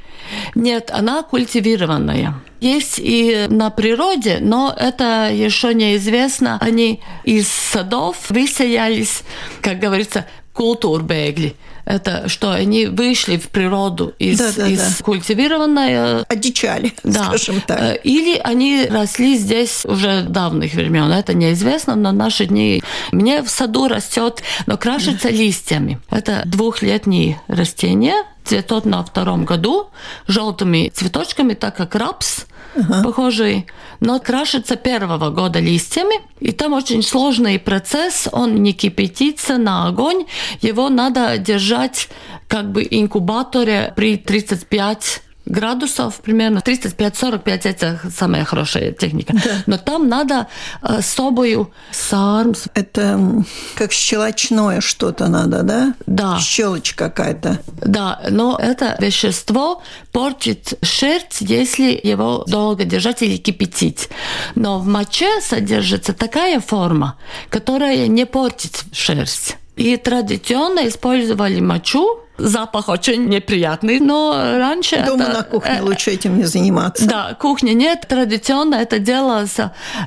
Нет, 0.54 0.90
она 0.92 1.22
культивированная. 1.22 2.34
Есть 2.60 2.98
и 2.98 3.46
на 3.48 3.70
природе, 3.70 4.38
но 4.40 4.74
это 4.76 5.30
еще 5.32 5.72
неизвестно. 5.72 6.58
Они 6.60 7.00
из 7.24 7.48
садов 7.48 8.16
выселялись, 8.28 9.22
как 9.62 9.78
говорится, 9.78 10.26
культурбегли. 10.52 11.56
Это 11.84 12.28
что 12.28 12.52
они 12.52 12.86
вышли 12.86 13.36
в 13.36 13.48
природу 13.48 14.14
из, 14.18 14.38
да, 14.38 14.52
да, 14.56 14.68
из 14.68 14.98
да. 14.98 15.04
культивированной... 15.04 16.22
Одичали, 16.24 16.92
да. 17.02 17.24
скажем 17.24 17.60
так. 17.66 17.80
Э, 17.80 18.00
или 18.04 18.38
они 18.38 18.86
росли 18.88 19.36
здесь 19.36 19.84
уже 19.84 20.22
давних 20.22 20.74
времен. 20.74 21.10
Это 21.10 21.34
неизвестно, 21.34 21.96
но 21.96 22.12
наши 22.12 22.46
дни... 22.46 22.82
Мне 23.10 23.42
в 23.42 23.50
саду 23.50 23.88
растет, 23.88 24.42
но 24.66 24.76
крашится 24.76 25.30
листьями. 25.30 25.98
Это 26.10 26.42
двухлетние 26.44 27.40
растения, 27.48 28.24
цветут 28.50 28.84
на 28.84 29.04
втором 29.04 29.44
году 29.44 29.90
желтыми 30.26 30.90
цветочками, 30.92 31.54
так 31.54 31.76
как 31.76 31.94
рапс 31.94 32.46
ага. 32.74 33.04
похожий, 33.04 33.66
но 34.00 34.18
крашится 34.18 34.74
первого 34.74 35.30
года 35.30 35.60
листьями. 35.60 36.16
И 36.40 36.50
там 36.50 36.72
очень 36.72 37.04
сложный 37.04 37.60
процесс, 37.60 38.28
он 38.32 38.56
не 38.56 38.72
кипятится 38.72 39.56
на 39.56 39.86
огонь, 39.86 40.24
его 40.60 40.88
надо 40.88 41.38
держать 41.38 42.08
как 42.48 42.72
бы 42.72 42.84
инкубаторе 42.90 43.92
при 43.94 44.16
35 44.16 45.22
градусов 45.50 46.20
примерно 46.20 46.58
35-45 46.58 47.60
это 47.64 48.00
самая 48.16 48.44
хорошая 48.44 48.92
техника. 48.92 49.32
Да. 49.32 49.50
Но 49.66 49.78
там 49.78 50.08
надо 50.08 50.46
э, 50.82 51.02
собою 51.02 51.72
сармс. 51.90 52.64
Это 52.74 53.44
как 53.74 53.92
щелочное 53.92 54.80
что-то 54.80 55.28
надо, 55.28 55.62
да? 55.62 55.94
Да. 56.06 56.38
Щелочь 56.38 56.94
какая-то. 56.94 57.60
Да, 57.82 58.20
но 58.30 58.58
это 58.60 58.96
вещество 59.00 59.82
портит 60.12 60.78
шерсть, 60.82 61.40
если 61.40 61.98
его 62.02 62.44
долго 62.46 62.84
держать 62.84 63.22
или 63.22 63.36
кипятить. 63.36 64.08
Но 64.54 64.78
в 64.78 64.86
моче 64.86 65.40
содержится 65.40 66.12
такая 66.12 66.60
форма, 66.60 67.16
которая 67.48 68.06
не 68.06 68.26
портит 68.26 68.84
шерсть. 68.92 69.56
И 69.76 69.96
традиционно 69.96 70.86
использовали 70.86 71.60
мочу 71.60 72.20
запах 72.46 72.88
очень 72.88 73.26
неприятный, 73.26 74.00
но 74.00 74.32
раньше 74.58 75.02
Дома 75.06 75.24
это, 75.24 75.32
на 75.32 75.42
кухне 75.42 75.76
э, 75.78 75.82
лучше 75.82 76.10
этим 76.10 76.36
не 76.36 76.44
заниматься. 76.44 77.06
Да, 77.06 77.34
кухни 77.34 77.70
нет. 77.70 78.06
Традиционно 78.08 78.76
это 78.76 78.98
делалось 78.98 79.56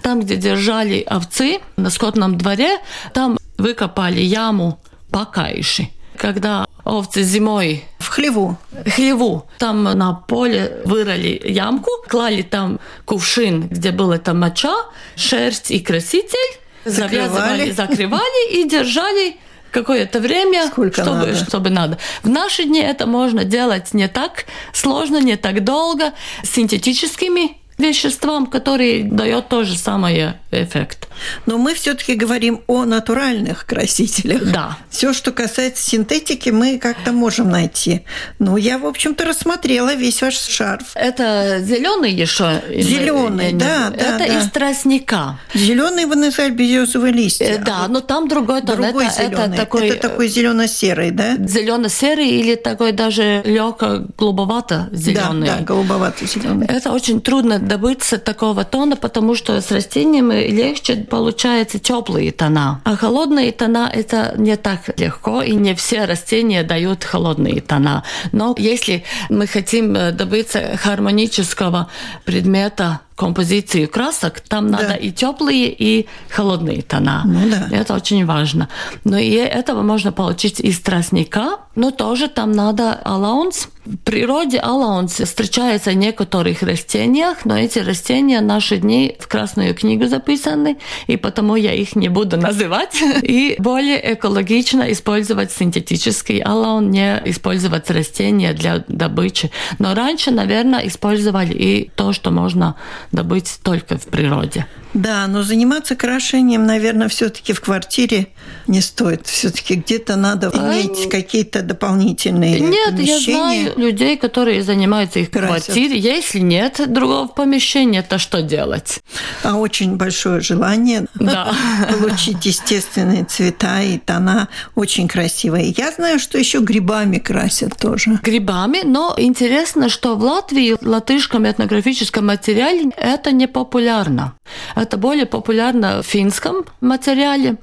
там, 0.01 0.21
где 0.21 0.35
держали 0.35 1.05
овцы 1.09 1.59
на 1.77 1.89
скотном 1.89 2.37
дворе. 2.37 2.77
Там 3.13 3.37
выкопали 3.57 4.21
яму 4.21 4.79
покаиши. 5.11 5.89
Когда 6.17 6.65
овцы 6.83 7.23
зимой 7.23 7.85
в 7.99 8.07
хлеву. 8.09 8.57
Хлеву. 8.85 9.47
Там 9.57 9.83
на 9.83 10.13
поле 10.13 10.81
вырыли 10.85 11.41
ямку, 11.45 11.91
клали 12.07 12.41
там 12.41 12.79
кувшин, 13.05 13.67
где 13.69 13.91
была 13.91 14.17
эта 14.17 14.33
моча, 14.33 14.75
шерсть 15.15 15.71
и 15.71 15.79
краситель, 15.79 16.59
завязывали, 16.85 17.71
закрывали 17.71 18.53
и 18.53 18.67
держали 18.67 19.37
какое-то 19.73 20.19
время, 20.19 20.67
Сколько 20.67 21.01
чтобы, 21.01 21.17
надо. 21.17 21.35
чтобы 21.35 21.69
надо. 21.69 21.97
В 22.21 22.29
наши 22.29 22.63
дни 22.63 22.79
это 22.79 23.07
можно 23.07 23.43
делать 23.43 23.93
не 23.93 24.07
так 24.07 24.45
сложно, 24.71 25.17
не 25.17 25.35
так 25.35 25.63
долго, 25.63 26.13
синтетическими 26.43 27.57
веществам, 27.83 28.47
которые 28.47 29.03
дает 29.03 29.49
тот 29.49 29.67
же 29.67 29.77
самый 29.77 30.33
эффект. 30.51 31.07
Но 31.45 31.57
мы 31.57 31.73
все-таки 31.73 32.15
говорим 32.15 32.61
о 32.67 32.85
натуральных 32.85 33.65
красителях. 33.65 34.51
Да. 34.51 34.77
Все, 34.89 35.13
что 35.13 35.31
касается 35.31 35.83
синтетики, 35.83 36.49
мы 36.49 36.77
как-то 36.79 37.11
можем 37.11 37.49
найти. 37.49 38.01
Ну, 38.39 38.57
я, 38.57 38.77
в 38.77 38.85
общем-то, 38.85 39.25
рассмотрела 39.25 39.95
весь 39.95 40.21
ваш 40.21 40.35
шарф. 40.35 40.91
Это 40.95 41.59
зеленый 41.61 42.11
еще. 42.11 42.61
Зеленый, 42.69 43.53
да, 43.53 43.89
да. 43.89 43.95
Это 43.95 44.17
да. 44.19 44.39
из 44.39 44.51
тростника. 44.51 45.39
Зеленый 45.53 46.05
вы 46.05 46.15
назвали 46.15 46.51
березовые 46.51 47.13
листья. 47.13 47.45
Э, 47.45 47.57
да, 47.57 47.85
а 47.85 47.87
но 47.87 48.01
там 48.01 48.27
другой 48.27 48.61
тон. 48.61 48.81
Другой 48.81 49.05
это, 49.07 49.15
зеленый. 49.15 49.47
Это 49.47 49.55
такой, 49.55 49.87
это 49.89 50.09
такой 50.09 50.27
зелено-серый, 50.27 51.11
да? 51.11 51.35
Зелено-серый 51.37 52.29
или 52.29 52.55
такой 52.55 52.91
даже 52.91 53.41
легко 53.45 54.05
голубовато 54.17 54.89
зеленый. 54.91 55.47
Да, 55.47 55.57
да, 55.57 55.63
голубовато 55.63 56.25
зеленый. 56.25 56.67
Это 56.67 56.91
очень 56.91 57.21
трудно 57.21 57.59
добыться 57.73 58.19
такого 58.19 58.63
тона, 58.63 58.95
потому 58.95 59.35
что 59.35 59.59
с 59.59 59.71
растениями 59.71 60.47
легче 60.47 60.95
получается 60.95 61.79
теплые 61.79 62.31
тона. 62.31 62.81
А 62.83 62.95
холодные 62.95 63.51
тона 63.51 63.89
это 63.91 64.35
не 64.37 64.57
так 64.57 64.99
легко, 64.99 65.41
и 65.41 65.55
не 65.55 65.73
все 65.73 66.05
растения 66.05 66.63
дают 66.63 67.03
холодные 67.03 67.61
тона. 67.61 68.03
Но 68.31 68.53
если 68.59 69.03
мы 69.29 69.47
хотим 69.47 69.93
добиться 69.93 70.79
гармонического 70.85 71.89
предмета 72.25 72.99
композицию 73.15 73.89
красок, 73.89 74.41
там 74.41 74.71
да. 74.71 74.79
надо 74.79 74.93
и 74.95 75.11
теплые, 75.11 75.67
и 75.69 76.07
холодные 76.29 76.81
тона. 76.81 77.23
Ну, 77.25 77.49
да. 77.49 77.67
Это 77.71 77.93
очень 77.93 78.25
важно. 78.25 78.69
Но 79.03 79.17
и 79.17 79.31
этого 79.31 79.81
можно 79.81 80.11
получить 80.11 80.59
из 80.59 80.79
тростника, 80.79 81.57
но 81.75 81.91
тоже 81.91 82.27
там 82.27 82.51
надо 82.51 82.93
алаунс. 82.93 83.67
В 83.85 83.97
природе 83.97 84.59
алаунс 84.59 85.19
встречается 85.19 85.91
в 85.91 85.95
некоторых 85.95 86.61
растениях, 86.63 87.43
но 87.43 87.57
эти 87.57 87.79
растения 87.79 88.39
наши 88.39 88.77
дни 88.77 89.17
в 89.19 89.27
Красную 89.27 89.75
книгу 89.75 90.07
записаны, 90.07 90.77
и 91.07 91.17
потому 91.17 91.55
я 91.55 91.73
их 91.73 91.95
не 91.95 92.07
буду 92.07 92.37
называть. 92.37 93.01
И 93.23 93.55
более 93.59 94.13
экологично 94.13 94.91
использовать 94.91 95.51
синтетический 95.51 96.39
алаун, 96.39 96.91
не 96.91 97.21
использовать 97.25 97.89
растения 97.89 98.53
для 98.53 98.83
добычи. 98.87 99.51
Но 99.79 99.93
раньше, 99.95 100.31
наверное, 100.31 100.87
использовали 100.87 101.53
и 101.53 101.91
то, 101.95 102.13
что 102.13 102.31
можно 102.31 102.75
добыть 103.13 103.59
только 103.63 103.97
в 103.97 104.07
природе. 104.07 104.67
Да, 104.93 105.27
но 105.27 105.43
заниматься 105.43 105.95
крашением, 105.95 106.65
наверное, 106.65 107.07
все-таки 107.07 107.53
в 107.53 107.61
квартире 107.61 108.27
не 108.67 108.81
стоит. 108.81 109.27
Все-таки 109.27 109.75
где-то 109.75 110.15
надо 110.15 110.51
а... 110.53 110.57
иметь 110.57 111.09
какие-то 111.09 111.61
дополнительные 111.61 112.59
Нет, 112.59 112.91
помещения. 112.91 113.15
я 113.15 113.19
знаю 113.19 113.73
людей, 113.77 114.17
которые 114.17 114.63
занимаются 114.63 115.19
их 115.19 115.29
в 115.29 115.31
квартире. 115.31 115.97
Если 115.97 116.39
нет 116.39 116.81
другого 116.87 117.27
помещения, 117.27 118.03
то 118.03 118.17
что 118.17 118.41
делать? 118.41 118.99
А 119.43 119.55
очень 119.55 119.95
большое 119.95 120.41
желание 120.41 121.07
да. 121.15 121.53
получить 121.99 122.45
естественные 122.45 123.25
цвета 123.25 123.81
и 123.81 123.97
тона 123.97 124.47
очень 124.75 125.07
красивые. 125.07 125.73
Я 125.75 125.91
знаю, 125.91 126.19
что 126.19 126.37
еще 126.37 126.59
грибами 126.59 127.17
красят 127.17 127.77
тоже. 127.77 128.19
Грибами, 128.23 128.81
но 128.83 129.13
интересно, 129.17 129.89
что 129.89 130.15
в 130.15 130.23
Латвии 130.23 130.75
латышском 130.81 131.49
этнографическом 131.49 132.27
материале 132.27 132.91
это 132.97 133.31
не 133.31 133.47
популярно. 133.47 134.35
Это 134.83 134.97
более 134.97 135.25
популярно 135.25 136.03
в 136.03 136.05
финском 136.05 136.65
материале. 136.81 137.55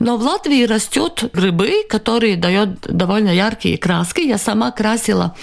Но 0.00 0.16
в 0.16 0.22
Латвии 0.22 0.64
растут 0.64 1.24
грибы, 1.32 1.84
которые 1.88 2.36
дают 2.36 2.80
довольно 2.80 3.30
яркие 3.30 3.78
краски. 3.78 4.20
Я 4.22 4.36
сама 4.36 4.72
красила 4.72 5.36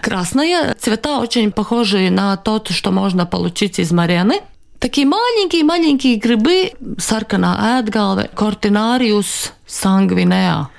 красные. 0.00 0.74
Цвета 0.80 1.18
очень 1.18 1.52
похожие 1.52 2.10
на 2.10 2.38
тот, 2.38 2.70
что 2.70 2.90
можно 2.90 3.26
получить 3.26 3.78
из 3.78 3.92
марены. 3.92 4.40
Такие 4.78 5.06
маленькие-маленькие 5.06 6.16
грибы, 6.16 6.72
саркана 6.98 7.78
эдгалве, 7.78 8.30
кортинариус 8.34 9.52
сангвинеа, 9.66 10.70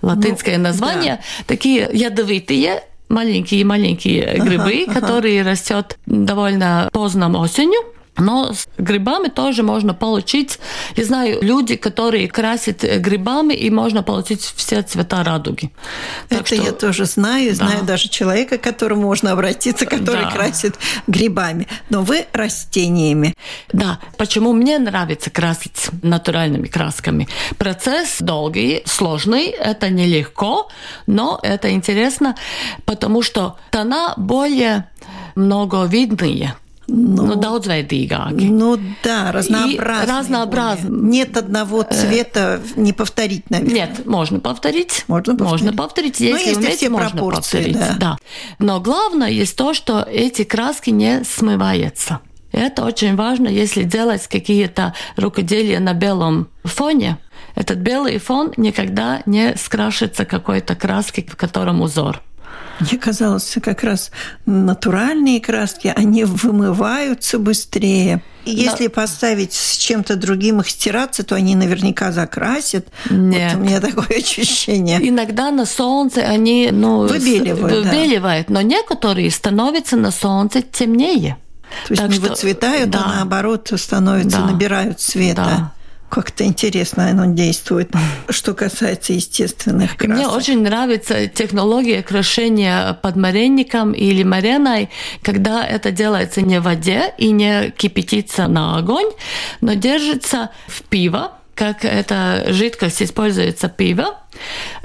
латинское 0.00 0.56
ну, 0.56 0.64
название, 0.64 1.16
да. 1.16 1.44
такие 1.46 1.88
ядовитые, 1.92 2.82
маленькие-маленькие 3.10 4.38
грибы, 4.38 4.86
которые 4.92 5.42
растет 5.42 5.98
довольно 6.06 6.88
поздно 6.90 7.28
осенью. 7.38 7.80
Но 8.18 8.52
с 8.52 8.68
грибами 8.76 9.28
тоже 9.28 9.62
можно 9.62 9.94
получить, 9.94 10.58
я 10.96 11.04
знаю, 11.04 11.38
люди, 11.42 11.76
которые 11.76 12.28
красят 12.28 12.82
грибами, 12.82 13.54
и 13.54 13.70
можно 13.70 14.02
получить 14.02 14.52
все 14.54 14.82
цвета 14.82 15.24
радуги. 15.24 15.72
Так 16.28 16.42
Это 16.42 16.54
что... 16.54 16.64
я 16.64 16.72
тоже 16.72 17.04
знаю, 17.06 17.50
да. 17.50 17.54
знаю 17.54 17.84
даже 17.84 18.08
человека, 18.08 18.58
к 18.58 18.60
которому 18.62 19.02
можно 19.02 19.32
обратиться, 19.32 19.86
который 19.86 20.24
да. 20.24 20.30
красит 20.30 20.74
грибами. 21.06 21.66
Но 21.88 22.02
вы 22.02 22.26
растениями. 22.34 23.34
Да, 23.72 23.98
почему 24.18 24.52
мне 24.52 24.78
нравится 24.78 25.30
красить 25.30 25.88
натуральными 26.02 26.66
красками? 26.66 27.28
Процесс 27.56 28.18
долгий, 28.20 28.82
сложный, 28.84 29.46
это 29.46 29.88
нелегко, 29.88 30.68
но 31.06 31.40
это 31.42 31.70
интересно, 31.70 32.36
потому 32.84 33.22
что 33.22 33.56
тона 33.70 34.12
более 34.18 34.90
многовидные. 35.34 36.54
Ну, 36.88 37.26
ну 37.26 37.34
daudzveidīgāki. 37.34 38.48
Ну 38.50 38.78
да, 39.04 39.32
разнообразные. 39.32 40.16
разнообразные. 40.16 40.90
Нет 40.90 41.36
одного 41.36 41.82
э, 41.82 41.94
цвета, 41.94 42.60
не 42.76 42.92
повторить, 42.92 43.48
наверное. 43.50 43.74
Нет, 43.74 44.06
можно 44.06 44.40
повторить. 44.40 45.04
Можно 45.06 45.36
повторить. 45.36 45.62
Можно 45.62 45.72
повторить, 45.76 46.20
если, 46.20 46.48
если 46.48 46.54
уметь, 46.60 46.76
все 46.76 46.88
можно 46.90 47.10
пропорции, 47.10 47.56
повторить. 47.56 47.76
Да. 47.76 47.96
да. 47.98 48.18
Но 48.58 48.80
главное 48.80 49.30
есть 49.30 49.56
то, 49.56 49.74
что 49.74 50.02
эти 50.02 50.44
краски 50.44 50.90
не 50.90 51.24
смываются. 51.24 52.20
Это 52.52 52.84
очень 52.84 53.16
важно, 53.16 53.48
если 53.48 53.82
делать 53.82 54.26
какие-то 54.28 54.94
рукоделия 55.16 55.80
на 55.80 55.94
белом 55.94 56.48
фоне. 56.64 57.18
Этот 57.54 57.78
белый 57.78 58.18
фон 58.18 58.52
никогда 58.56 59.22
не 59.26 59.56
скрашится 59.56 60.24
какой-то 60.24 60.74
краской, 60.74 61.26
в 61.26 61.36
котором 61.36 61.80
узор. 61.80 62.22
Мне 62.90 62.98
казалось, 62.98 63.56
как 63.62 63.82
раз 63.82 64.10
натуральные 64.46 65.40
краски, 65.40 65.92
они 65.94 66.24
вымываются 66.24 67.38
быстрее. 67.38 68.22
Если 68.44 68.88
да. 68.88 68.90
поставить 68.90 69.52
с 69.52 69.76
чем-то 69.76 70.16
другим 70.16 70.60
их 70.60 70.68
стираться, 70.68 71.22
то 71.22 71.36
они 71.36 71.54
наверняка 71.54 72.10
закрасят. 72.10 72.88
Нет. 73.08 73.52
Вот 73.52 73.60
у 73.60 73.64
меня 73.64 73.80
такое 73.80 74.18
ощущение. 74.18 74.98
Иногда 75.08 75.50
на 75.50 75.64
солнце 75.64 76.22
они 76.22 76.70
ну, 76.72 77.06
выбеливают, 77.06 77.86
выбеливают 77.86 78.48
да. 78.48 78.54
но 78.54 78.62
некоторые 78.62 79.30
становятся 79.30 79.96
на 79.96 80.10
солнце 80.10 80.62
темнее. 80.62 81.36
То 81.86 81.92
есть 81.92 82.02
так 82.02 82.10
не 82.10 82.16
что, 82.16 82.28
выцветают, 82.30 82.94
а 82.94 82.98
да. 82.98 83.04
а 83.04 83.14
наоборот 83.16 83.72
становятся, 83.76 84.38
да. 84.38 84.46
набирают 84.46 85.00
цвета. 85.00 85.44
Да. 85.44 85.72
Как-то 86.12 86.44
интересно 86.44 87.08
оно 87.08 87.24
действует, 87.24 87.90
что 88.28 88.52
касается 88.52 89.14
естественных 89.14 89.96
красок. 89.96 90.14
Мне 90.14 90.28
очень 90.28 90.62
нравится 90.62 91.26
технология 91.26 92.02
крашения 92.02 92.92
под 92.92 93.16
моренником 93.16 93.92
или 93.92 94.22
мареной, 94.22 94.90
когда 95.22 95.64
это 95.66 95.90
делается 95.90 96.42
не 96.42 96.60
в 96.60 96.64
воде 96.64 97.14
и 97.16 97.30
не 97.30 97.70
кипятится 97.70 98.46
на 98.46 98.76
огонь, 98.76 99.10
но 99.62 99.72
держится 99.72 100.50
в 100.66 100.82
пиво, 100.82 101.32
как 101.54 101.84
эта 101.84 102.46
жидкость 102.48 103.02
используется 103.02 103.68
пиво, 103.68 104.18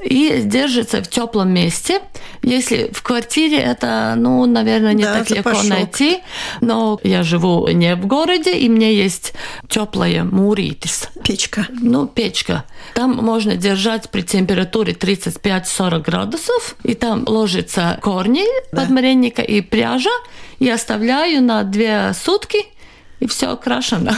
и 0.03 0.41
держится 0.43 1.01
в 1.01 1.07
теплом 1.07 1.49
месте. 1.49 2.01
Если 2.43 2.89
в 2.91 3.01
квартире 3.01 3.57
это, 3.57 4.13
ну, 4.17 4.45
наверное, 4.45 4.93
не 4.93 5.03
да, 5.03 5.19
так 5.19 5.29
легко 5.29 5.51
пошок. 5.51 5.69
найти, 5.69 6.19
но 6.61 6.99
я 7.03 7.23
живу 7.23 7.67
не 7.69 7.95
в 7.95 8.05
городе, 8.05 8.57
и 8.57 8.69
мне 8.69 8.93
есть 8.93 9.33
теплая 9.69 10.23
муритис. 10.23 11.09
Печка. 11.23 11.67
Ну, 11.69 12.07
печка. 12.07 12.65
Там 12.93 13.15
можно 13.15 13.55
держать 13.55 14.09
при 14.09 14.21
температуре 14.21 14.93
35-40 14.93 16.01
градусов, 16.01 16.75
и 16.83 16.93
там 16.93 17.23
ложится 17.27 17.99
корни 18.01 18.45
да. 18.71 18.81
подмаренника 18.81 19.41
и 19.41 19.61
пряжа, 19.61 20.11
и 20.59 20.69
оставляю 20.69 21.41
на 21.41 21.63
две 21.63 22.13
сутки– 22.13 22.59
и 23.19 23.27
все 23.27 23.51
окрашено. 23.51 24.15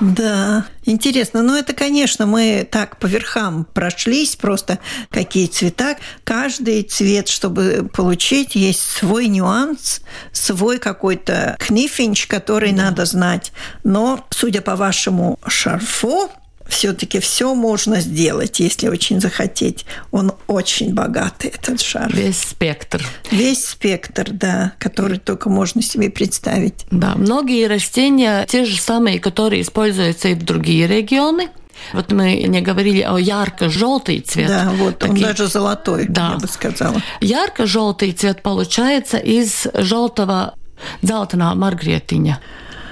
Да, 0.00 0.64
интересно. 0.84 1.42
Ну, 1.42 1.54
это, 1.54 1.74
конечно, 1.74 2.24
мы 2.24 2.66
так 2.70 2.96
по 2.98 3.06
верхам 3.06 3.66
прошлись, 3.74 4.34
просто 4.34 4.78
какие 5.10 5.46
цвета. 5.46 5.96
Каждый 6.24 6.82
цвет, 6.84 7.28
чтобы 7.28 7.90
получить, 7.92 8.54
есть 8.54 8.80
свой 8.80 9.26
нюанс, 9.26 10.00
свой 10.32 10.78
какой-то 10.78 11.56
книфинч, 11.58 12.28
который 12.28 12.72
да. 12.72 12.84
надо 12.84 13.04
знать. 13.04 13.52
Но, 13.84 14.26
судя 14.30 14.62
по 14.62 14.74
вашему 14.74 15.38
шарфу, 15.46 16.30
все-таки 16.70 17.20
все 17.20 17.54
можно 17.54 18.00
сделать, 18.00 18.60
если 18.60 18.88
очень 18.88 19.20
захотеть. 19.20 19.84
Он 20.10 20.32
очень 20.46 20.94
богатый, 20.94 21.48
этот 21.48 21.80
шар. 21.80 22.10
Весь 22.14 22.40
спектр. 22.40 23.04
Весь 23.30 23.66
спектр, 23.66 24.28
да, 24.30 24.72
который 24.78 25.18
только 25.18 25.50
можно 25.50 25.82
себе 25.82 26.10
представить. 26.10 26.86
Да, 26.90 27.14
многие 27.16 27.66
растения, 27.66 28.46
те 28.46 28.64
же 28.64 28.80
самые, 28.80 29.20
которые 29.20 29.62
используются 29.62 30.28
и 30.28 30.34
в 30.34 30.44
другие 30.44 30.86
регионы, 30.86 31.48
вот 31.92 32.12
мы 32.12 32.42
не 32.42 32.60
говорили 32.60 33.00
о 33.00 33.16
ярко-желтый 33.18 34.20
цвет. 34.20 34.48
Да, 34.48 34.70
вот 34.74 34.98
Такие... 34.98 35.16
он 35.16 35.22
даже 35.22 35.46
золотой, 35.46 36.06
да. 36.08 36.32
я 36.32 36.38
бы 36.38 36.46
сказала. 36.46 37.02
Ярко-желтый 37.20 38.12
цвет 38.12 38.42
получается 38.42 39.16
из 39.16 39.66
желтого 39.74 40.54
золотого 41.02 41.54
маргретиня. 41.54 42.40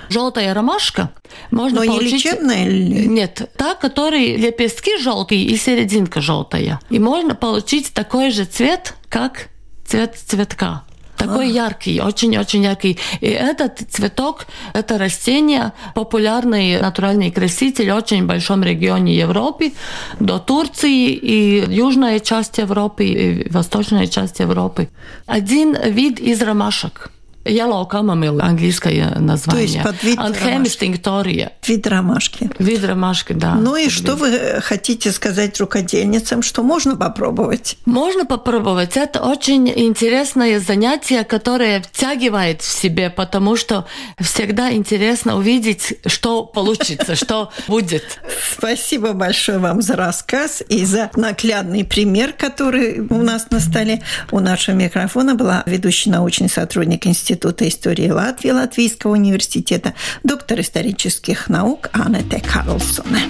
Желтая 0.08 0.54
ромашка 0.54 1.10
можно 1.50 1.80
Но 1.80 1.86
получить... 1.86 2.12
не 2.12 2.18
лечебная? 2.18 2.64
Нет, 2.64 3.50
та, 3.56 3.74
которой 3.74 4.36
лепестки 4.36 4.98
желтые 4.98 5.44
и 5.44 5.56
серединка 5.56 6.20
желтая. 6.20 6.80
И 6.90 6.98
можно 6.98 7.34
получить 7.34 7.92
такой 7.92 8.30
же 8.30 8.44
цвет, 8.44 8.94
как 9.08 9.48
цвет 9.86 10.16
цветка. 10.16 10.84
Такой 11.16 11.46
а. 11.46 11.66
яркий, 11.66 12.00
очень-очень 12.00 12.62
яркий. 12.62 12.96
И 13.20 13.26
этот 13.26 13.80
цветок, 13.90 14.46
это 14.72 14.98
растение, 14.98 15.72
популярный 15.94 16.80
натуральный 16.80 17.32
краситель 17.32 17.90
в 17.90 17.96
очень 17.96 18.24
большом 18.24 18.62
регионе 18.62 19.16
Европы, 19.16 19.72
до 20.20 20.38
Турции 20.38 21.08
и 21.10 21.64
южная 21.68 22.20
часть 22.20 22.58
Европы, 22.58 23.04
и 23.04 23.50
восточная 23.50 24.06
часть 24.06 24.38
Европы. 24.38 24.88
Один 25.26 25.76
вид 25.90 26.20
из 26.20 26.40
ромашек– 26.40 27.10
Yellow 27.48 27.88
Chamomile, 27.88 28.40
английское 28.40 29.16
название. 29.18 29.66
То 29.66 29.72
есть 29.72 29.82
под 29.82 30.02
вид 30.02 30.18
Анхемистинктория. 30.18 31.52
Вид 31.66 31.86
ромашки. 31.86 32.50
Вид 32.58 32.84
ромашки, 32.84 33.32
да. 33.32 33.54
Ну 33.54 33.76
и 33.76 33.88
что 33.88 34.12
вид. 34.12 34.20
вы 34.20 34.60
хотите 34.60 35.10
сказать 35.12 35.58
рукодельницам, 35.58 36.42
что 36.42 36.62
можно 36.62 36.96
попробовать? 36.96 37.78
Можно 37.86 38.26
попробовать. 38.26 38.96
Это 38.96 39.20
очень 39.22 39.68
интересное 39.68 40.60
занятие, 40.60 41.24
которое 41.24 41.82
втягивает 41.82 42.60
в 42.62 42.70
себе, 42.70 43.10
потому 43.10 43.56
что 43.56 43.86
всегда 44.20 44.72
интересно 44.72 45.36
увидеть, 45.36 45.94
что 46.06 46.44
получится, 46.44 47.14
что 47.16 47.50
будет. 47.68 48.20
Спасибо 48.56 49.12
большое 49.14 49.58
вам 49.58 49.80
за 49.80 49.96
рассказ 49.96 50.62
и 50.68 50.84
за 50.84 51.10
наглядный 51.16 51.84
пример, 51.84 52.32
который 52.32 53.00
у 53.00 53.22
нас 53.22 53.50
на 53.50 53.60
столе. 53.60 54.02
У 54.30 54.40
нашего 54.40 54.74
микрофона 54.74 55.34
была 55.34 55.62
ведущий 55.66 56.10
научный 56.10 56.48
сотрудник 56.48 57.06
Института 57.06 57.37
Института 57.38 57.68
истории 57.68 58.10
Латвии 58.10 58.50
Латвийского 58.50 59.12
университета, 59.12 59.94
доктор 60.24 60.58
исторических 60.60 61.48
наук 61.48 61.88
Аннете 61.92 62.40
Карлсоне. 62.40 63.20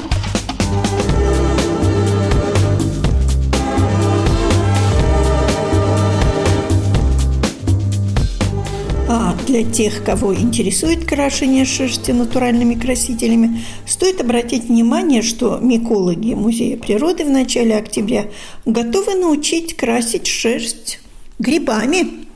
А 9.10 9.36
для 9.46 9.62
тех, 9.62 10.02
кого 10.02 10.34
интересует 10.34 11.04
крашение 11.04 11.66
шерсти 11.66 12.12
натуральными 12.12 12.76
красителями, 12.76 13.62
стоит 13.86 14.22
обратить 14.22 14.70
внимание, 14.70 15.20
что 15.20 15.58
микологи 15.58 16.32
Музея 16.32 16.78
природы 16.78 17.26
в 17.26 17.30
начале 17.30 17.76
октября 17.76 18.24
готовы 18.64 19.16
научить 19.16 19.76
красить 19.76 20.26
шерсть 20.26 21.00
грибами. 21.38 22.27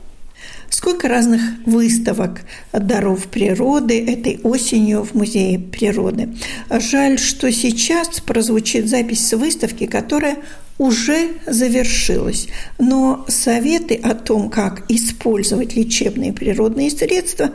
Сколько 0.73 1.07
разных 1.07 1.39
выставок 1.67 2.41
даров 2.71 3.27
природы 3.27 4.03
этой 4.03 4.39
осенью 4.41 5.03
в 5.03 5.13
Музее 5.13 5.59
природы. 5.59 6.29
Жаль, 6.67 7.19
что 7.19 7.51
сейчас 7.51 8.19
прозвучит 8.19 8.89
запись 8.89 9.27
с 9.27 9.37
выставки, 9.37 9.85
которая 9.85 10.37
уже 10.79 11.33
завершилась. 11.45 12.47
Но 12.79 13.23
советы 13.27 13.93
о 13.93 14.15
том, 14.15 14.49
как 14.49 14.89
использовать 14.89 15.75
лечебные 15.75 16.33
природные 16.33 16.89
средства 16.89 17.51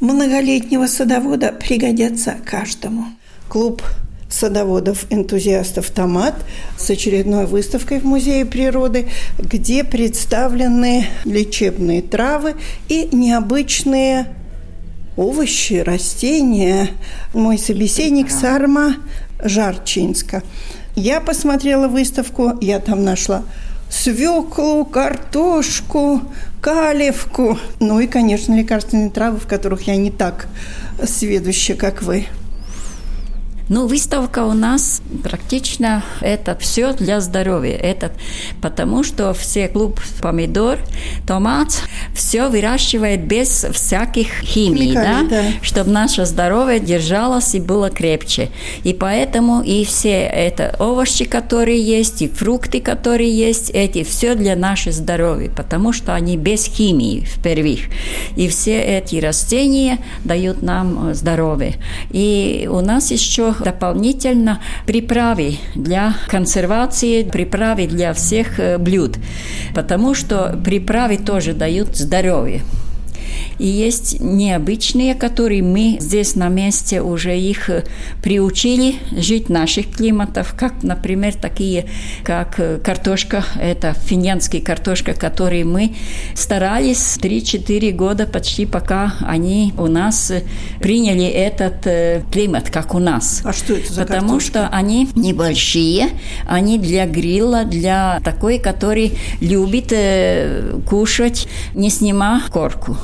многолетнего 0.00 0.86
садовода 0.86 1.52
пригодятся 1.58 2.36
каждому. 2.44 3.06
Клуб 3.48 3.82
садоводов-энтузиастов 4.32 5.90
«Томат» 5.90 6.34
с 6.76 6.90
очередной 6.90 7.46
выставкой 7.46 8.00
в 8.00 8.04
Музее 8.04 8.46
природы, 8.46 9.08
где 9.38 9.84
представлены 9.84 11.06
лечебные 11.24 12.02
травы 12.02 12.54
и 12.88 13.08
необычные 13.12 14.26
овощи, 15.16 15.74
растения. 15.74 16.88
Мой 17.34 17.58
собеседник 17.58 18.30
Сарма 18.30 18.96
Жарчинска. 19.42 20.42
Я 20.96 21.20
посмотрела 21.20 21.88
выставку, 21.88 22.52
я 22.60 22.78
там 22.80 23.04
нашла 23.04 23.44
свеклу, 23.90 24.86
картошку, 24.86 26.22
калевку, 26.62 27.58
ну 27.78 28.00
и, 28.00 28.06
конечно, 28.06 28.54
лекарственные 28.54 29.10
травы, 29.10 29.38
в 29.38 29.46
которых 29.46 29.82
я 29.82 29.96
не 29.96 30.10
так 30.10 30.48
сведуща, 31.04 31.74
как 31.74 32.02
вы. 32.02 32.26
Ну, 33.72 33.86
выставка 33.86 34.44
у 34.44 34.52
нас 34.52 35.00
практично 35.22 36.02
это 36.20 36.58
все 36.60 36.92
для 36.92 37.22
здоровья. 37.22 37.74
Это 37.74 38.12
потому, 38.60 39.02
что 39.02 39.32
все 39.32 39.66
клуб 39.66 39.98
помидор, 40.20 40.78
томат, 41.26 41.80
все 42.14 42.48
выращивает 42.48 43.24
без 43.24 43.64
всяких 43.72 44.40
химий, 44.42 44.92
да? 44.92 45.22
да, 45.22 45.42
чтобы 45.62 45.90
наше 45.90 46.26
здоровье 46.26 46.80
держалось 46.80 47.54
и 47.54 47.60
было 47.60 47.88
крепче. 47.88 48.50
И 48.84 48.92
поэтому 48.92 49.62
и 49.62 49.86
все 49.86 50.20
это 50.20 50.76
овощи, 50.78 51.24
которые 51.24 51.80
есть, 51.80 52.20
и 52.20 52.28
фрукты, 52.28 52.78
которые 52.78 53.34
есть, 53.34 53.70
эти 53.70 54.04
все 54.04 54.34
для 54.34 54.54
нашего 54.54 54.92
здоровья, 54.92 55.48
потому 55.48 55.94
что 55.94 56.14
они 56.14 56.36
без 56.36 56.66
химии 56.66 57.20
в 57.24 57.42
первых. 57.42 57.80
И 58.36 58.48
все 58.48 58.82
эти 58.82 59.16
растения 59.16 59.98
дают 60.24 60.60
нам 60.60 61.14
здоровье. 61.14 61.76
И 62.10 62.68
у 62.70 62.80
нас 62.82 63.10
еще 63.10 63.54
дополнительно 63.62 64.60
приправы 64.86 65.58
для 65.74 66.14
консервации, 66.28 67.22
приправы 67.22 67.86
для 67.86 68.12
всех 68.12 68.58
э, 68.60 68.78
блюд, 68.78 69.16
потому 69.74 70.14
что 70.14 70.58
приправы 70.64 71.18
тоже 71.18 71.52
дают 71.52 71.96
здоровье. 71.96 72.62
И 73.58 73.66
есть 73.66 74.20
необычные, 74.20 75.14
которые 75.14 75.62
мы 75.62 75.98
здесь 76.00 76.34
на 76.34 76.48
месте 76.48 77.00
уже 77.00 77.38
их 77.38 77.70
э, 77.70 77.84
приучили 78.22 78.96
жить 79.12 79.48
наших 79.48 79.90
климатов, 79.90 80.54
как, 80.58 80.82
например, 80.82 81.34
такие, 81.34 81.86
как 82.24 82.58
э, 82.58 82.78
картошка, 82.78 83.44
это 83.60 83.94
финляндский 83.94 84.60
картошка, 84.60 85.14
который 85.14 85.64
мы 85.64 85.94
старались 86.34 87.18
3-4 87.18 87.92
года 87.92 88.26
почти, 88.26 88.66
пока 88.66 89.14
они 89.20 89.72
у 89.78 89.86
нас 89.86 90.30
э, 90.30 90.42
приняли 90.80 91.26
этот 91.26 91.86
климат, 92.32 92.70
как 92.70 92.94
у 92.94 92.98
нас. 92.98 93.42
А 93.44 93.52
что 93.52 93.74
это 93.74 93.92
за 93.92 94.02
Потому 94.02 94.30
картошка? 94.30 94.48
что 94.50 94.68
они 94.68 95.08
небольшие, 95.14 96.08
они 96.46 96.78
для 96.78 97.06
грилла, 97.06 97.64
для 97.64 98.20
такой, 98.24 98.58
который 98.58 99.12
любит 99.40 99.92
кушать, 100.88 101.48
не 101.74 101.90
снимая 101.90 102.40
корку. 102.50 102.96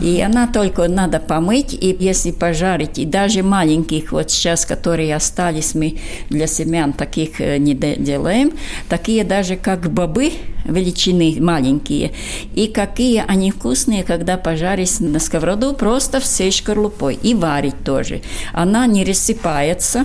И 0.00 0.20
она 0.20 0.46
только 0.46 0.88
надо 0.88 1.18
помыть, 1.18 1.74
и 1.74 1.96
если 1.98 2.30
пожарить, 2.30 2.98
и 2.98 3.04
даже 3.04 3.42
маленьких, 3.42 4.12
вот 4.12 4.30
сейчас, 4.30 4.64
которые 4.66 5.14
остались, 5.14 5.74
мы 5.74 5.98
для 6.30 6.46
семян 6.46 6.92
таких 6.92 7.40
э, 7.40 7.58
не 7.58 7.74
делаем, 7.74 8.52
такие 8.88 9.24
даже 9.24 9.56
как 9.56 9.90
бобы, 9.90 10.32
величины 10.64 11.36
маленькие, 11.40 12.12
и 12.54 12.66
какие 12.66 13.24
они 13.26 13.50
вкусные, 13.50 14.04
когда 14.04 14.36
пожарить 14.36 15.00
на 15.00 15.18
сковороду 15.18 15.72
просто 15.72 16.20
всей 16.20 16.50
шкарлупой, 16.50 17.18
и 17.22 17.34
варить 17.34 17.82
тоже. 17.84 18.22
Она 18.52 18.86
не 18.86 19.04
рассыпается, 19.04 20.04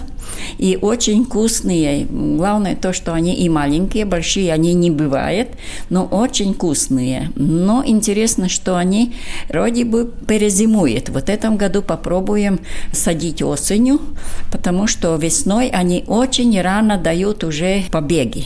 и 0.57 0.77
очень 0.81 1.25
вкусные. 1.25 2.05
Главное 2.05 2.75
то, 2.75 2.93
что 2.93 3.13
они 3.13 3.35
и 3.35 3.49
маленькие, 3.49 4.05
большие 4.05 4.53
они 4.53 4.73
не 4.73 4.91
бывают, 4.91 5.49
но 5.89 6.05
очень 6.05 6.53
вкусные. 6.53 7.31
Но 7.35 7.83
интересно, 7.85 8.49
что 8.49 8.77
они 8.77 9.13
вроде 9.49 9.85
бы 9.85 10.11
перезимуют. 10.27 11.09
Вот 11.09 11.25
в 11.25 11.29
этом 11.29 11.57
году 11.57 11.81
попробуем 11.81 12.59
садить 12.91 13.41
осенью, 13.41 14.01
потому 14.51 14.87
что 14.87 15.15
весной 15.15 15.69
они 15.69 16.03
очень 16.07 16.59
рано 16.61 16.97
дают 16.97 17.43
уже 17.43 17.83
побеги. 17.91 18.45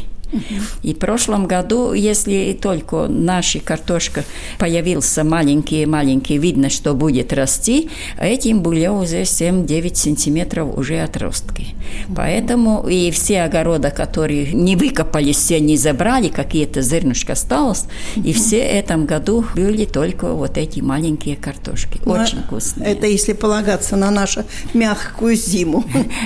И 0.83 0.93
в 0.93 0.99
прошлом 0.99 1.47
году, 1.47 1.93
если 1.93 2.57
только 2.59 3.07
наша 3.07 3.59
картошка 3.59 4.23
появился 4.59 5.23
маленький-маленький, 5.23 6.37
видно, 6.37 6.69
что 6.69 6.93
будет 6.93 7.33
расти, 7.33 7.89
этим 8.19 8.61
были 8.61 8.87
уже 8.87 9.21
7-9 9.21 9.95
сантиметров 9.95 10.77
уже 10.77 10.99
отростки. 10.99 11.75
Поэтому 12.15 12.87
и 12.87 13.11
все 13.11 13.43
огороды, 13.43 13.89
которые 13.91 14.53
не 14.53 14.75
выкопались, 14.75 15.37
все 15.37 15.59
не 15.59 15.77
забрали, 15.77 16.27
какие-то 16.27 16.81
зернышки 16.81 17.31
осталось, 17.31 17.85
и 18.15 18.33
все 18.33 18.57
этом 18.57 19.05
году 19.05 19.45
были 19.55 19.85
только 19.85 20.33
вот 20.33 20.57
эти 20.57 20.81
маленькие 20.81 21.35
картошки. 21.35 21.99
Ну, 22.05 22.13
Очень 22.13 22.43
вкусные. 22.43 22.91
Это 22.91 23.07
если 23.07 23.33
полагаться 23.33 23.95
на 23.95 24.11
нашу 24.11 24.43
мягкую 24.73 25.35
зиму. 25.35 25.83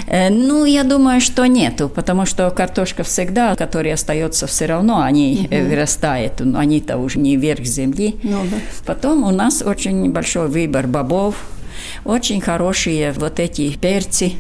Э, 0.08 0.30
ну, 0.30 0.66
я 0.66 0.84
думаю, 0.84 1.22
что 1.22 1.46
нету, 1.46 1.90
потому 1.90 2.26
что 2.26 2.50
картошка 2.50 3.04
всегда, 3.04 3.56
которая 3.56 3.91
остается 3.92 4.48
все 4.48 4.66
равно, 4.66 5.02
они 5.02 5.48
угу. 5.52 5.70
вырастают, 5.70 6.42
они-то 6.42 6.98
уже 6.98 7.20
не 7.20 7.38
вверх 7.38 7.64
земли. 7.64 8.16
Ну, 8.24 8.44
да. 8.50 8.58
Потом 8.86 9.24
у 9.24 9.32
нас 9.32 9.62
очень 9.62 10.12
большой 10.12 10.48
выбор 10.48 10.88
бобов, 10.88 11.36
очень 12.06 12.42
хорошие 12.42 13.12
вот 13.14 13.40
эти 13.40 13.76
перцы, 13.78 14.34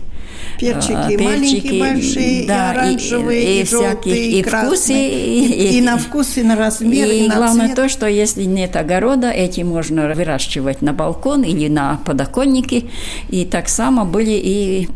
Перчики, 0.59 0.93
а, 0.93 1.07
перчики 1.07 1.23
маленькие, 1.23 1.79
большие, 1.79 2.47
да, 2.47 2.73
и 2.73 2.77
оранжевые, 2.77 3.43
и, 3.43 3.57
и, 3.57 3.61
и 3.61 3.63
всяких, 3.63 4.15
и, 4.15 4.39
и 4.39 4.43
вкусы, 4.43 4.93
и, 4.93 5.45
и, 5.45 5.77
и 5.77 5.81
на 5.81 5.97
вкус, 5.97 6.37
и 6.37 6.43
на 6.43 6.55
размер, 6.55 7.07
и, 7.07 7.25
и 7.25 7.27
на 7.27 7.35
главное 7.35 7.65
цвет. 7.67 7.75
то, 7.75 7.89
что 7.89 8.07
если 8.07 8.43
нет 8.43 8.75
огорода, 8.75 9.31
эти 9.31 9.61
можно 9.61 10.13
выращивать 10.13 10.81
на 10.81 10.93
балкон 10.93 11.43
или 11.43 11.67
на 11.67 11.99
подоконнике. 12.05 12.83
И 13.29 13.45
так 13.45 13.69
само 13.69 14.05
были 14.05 14.31
и 14.31 14.89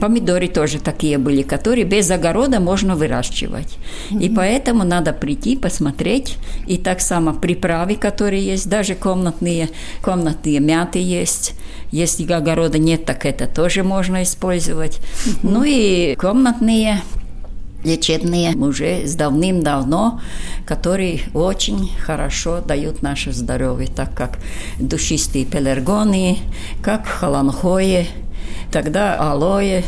помидоры 0.00 0.48
тоже 0.48 0.78
такие 0.78 1.18
были, 1.18 1.42
которые 1.42 1.84
без 1.84 2.10
огорода 2.10 2.60
можно 2.60 2.96
выращивать. 2.96 3.76
Mm-hmm. 4.10 4.22
И 4.22 4.34
поэтому 4.34 4.84
надо 4.84 5.12
прийти, 5.12 5.56
посмотреть. 5.56 6.36
И 6.66 6.76
так 6.76 7.00
само 7.00 7.32
приправы, 7.32 7.96
которые 7.96 8.44
есть, 8.44 8.68
даже 8.68 8.94
комнатные, 8.94 9.70
комнатные 10.02 10.60
мяты 10.60 10.98
есть. 10.98 11.54
Если 11.90 12.30
огорода 12.30 12.78
нет, 12.78 13.04
так 13.04 13.26
это 13.26 13.46
тоже 13.46 13.82
можно 13.82 14.22
использовать. 14.22 14.98
Mm-hmm. 14.98 15.38
Ну 15.42 15.64
и 15.64 16.14
комнатные 16.16 17.02
лечебные 17.84 18.54
уже 18.56 19.06
с 19.06 19.14
давным-давно, 19.14 20.20
которые 20.66 21.22
очень 21.34 21.90
хорошо 21.98 22.60
дают 22.60 23.02
наше 23.02 23.32
здоровье, 23.32 23.88
так 23.88 24.14
как 24.14 24.38
душистые 24.78 25.44
пелергоны, 25.44 26.38
как 26.82 27.06
холанхои, 27.06 28.06
тогда 28.70 29.16
алоэ, 29.16 29.82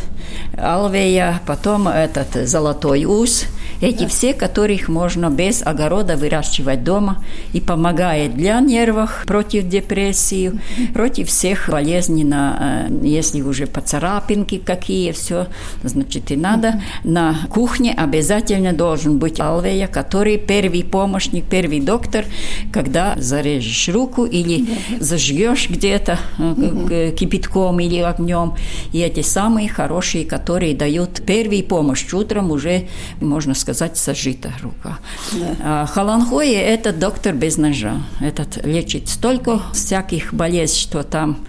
алвея, 0.57 1.41
потом 1.47 1.89
этот 1.89 2.49
золотой 2.49 3.05
ус. 3.05 3.47
Эти 3.83 4.05
да. 4.05 4.09
все, 4.09 4.33
которых 4.33 4.89
можно 4.89 5.29
без 5.29 5.61
огорода 5.61 6.17
выращивать 6.17 6.85
дома 6.85 7.25
и 7.53 7.61
помогает 7.61 8.37
для 8.37 8.61
нервов, 8.61 9.25
против 9.27 9.67
депрессии, 9.67 10.53
против 10.95 11.29
всех 11.29 11.69
болезней, 11.69 12.23
на, 12.23 12.87
э, 12.89 12.99
если 13.03 13.41
уже 13.41 13.67
поцарапинки 13.67 14.59
какие, 14.59 15.11
все, 15.11 15.49
значит, 15.83 16.31
и 16.31 16.37
надо. 16.37 16.81
На 17.03 17.35
кухне 17.51 17.93
обязательно 17.93 18.73
должен 18.73 19.19
быть 19.19 19.41
алвея, 19.41 19.89
который 19.89 20.39
первый 20.39 20.85
помощник, 20.85 21.47
первый 21.51 21.81
доктор, 21.81 22.25
когда 22.73 23.17
зарежешь 23.17 23.89
руку 23.89 24.25
или 24.27 24.65
зажгешь 25.01 25.69
где-то 25.69 26.21
э, 26.39 27.13
кипятком 27.19 27.81
или 27.81 27.99
огнем, 27.99 28.55
и 28.93 29.01
эти 29.01 29.23
самые 29.23 29.69
хорошие, 29.69 30.25
которые 30.25 30.77
дают 30.77 31.23
первую 31.27 31.65
помощь 31.65 32.13
утром 32.13 32.53
уже, 32.53 32.85
можно 33.21 33.55
сказать, 33.55 33.72
сказать, 33.75 33.97
сожита 33.97 34.53
рука. 34.63 34.99
Да. 35.33 35.57
А 35.61 35.87
Халанхои– 35.87 36.55
это 36.55 36.93
доктор 36.93 37.35
без 37.35 37.57
ножа. 37.57 38.03
Этот 38.21 38.65
лечит 38.65 39.09
столько 39.09 39.61
всяких 39.73 40.35
болезней, 40.35 40.81
что 40.81 41.03
там 41.03 41.45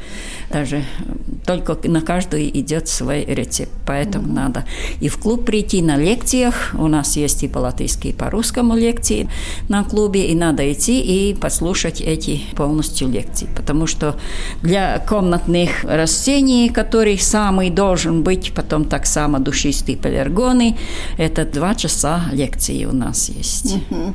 даже 0.50 0.84
только 1.46 1.78
на 1.88 2.02
каждую 2.02 2.50
идет 2.58 2.88
свой 2.88 3.26
рецепт. 3.26 3.72
Поэтому 3.86 4.28
mm-hmm. 4.28 4.34
надо 4.34 4.66
и 5.00 5.10
в 5.10 5.18
клуб 5.18 5.46
прийти 5.46 5.82
на 5.82 5.98
лекциях. 5.98 6.72
У 6.78 6.88
нас 6.88 7.18
есть 7.18 7.44
и 7.44 7.48
по-латышски, 7.48 8.08
и 8.08 8.14
по-русскому 8.14 8.76
лекции 8.76 9.30
на 9.70 9.84
клубе. 9.84 10.28
И 10.28 10.36
надо 10.36 10.72
идти 10.72 11.02
и 11.02 11.34
послушать 11.34 12.02
эти 12.02 12.42
полностью 12.56 13.10
лекции. 13.10 13.48
Потому 13.56 13.88
что 13.88 14.16
для 14.62 15.00
комнатных 15.00 15.84
растений, 15.84 16.70
который 16.70 17.18
самый 17.18 17.70
должен 17.70 18.24
быть, 18.24 18.54
потом 18.54 18.86
так 18.86 19.06
само 19.06 19.40
душистые 19.40 19.98
пелергоны, 19.98 20.78
это 21.18 21.46
два 21.46 21.76
часа 21.76 22.24
лекции 22.32 22.86
у 22.86 22.94
нас 22.94 23.30
есть. 23.30 23.76
Mm-hmm. 23.76 24.14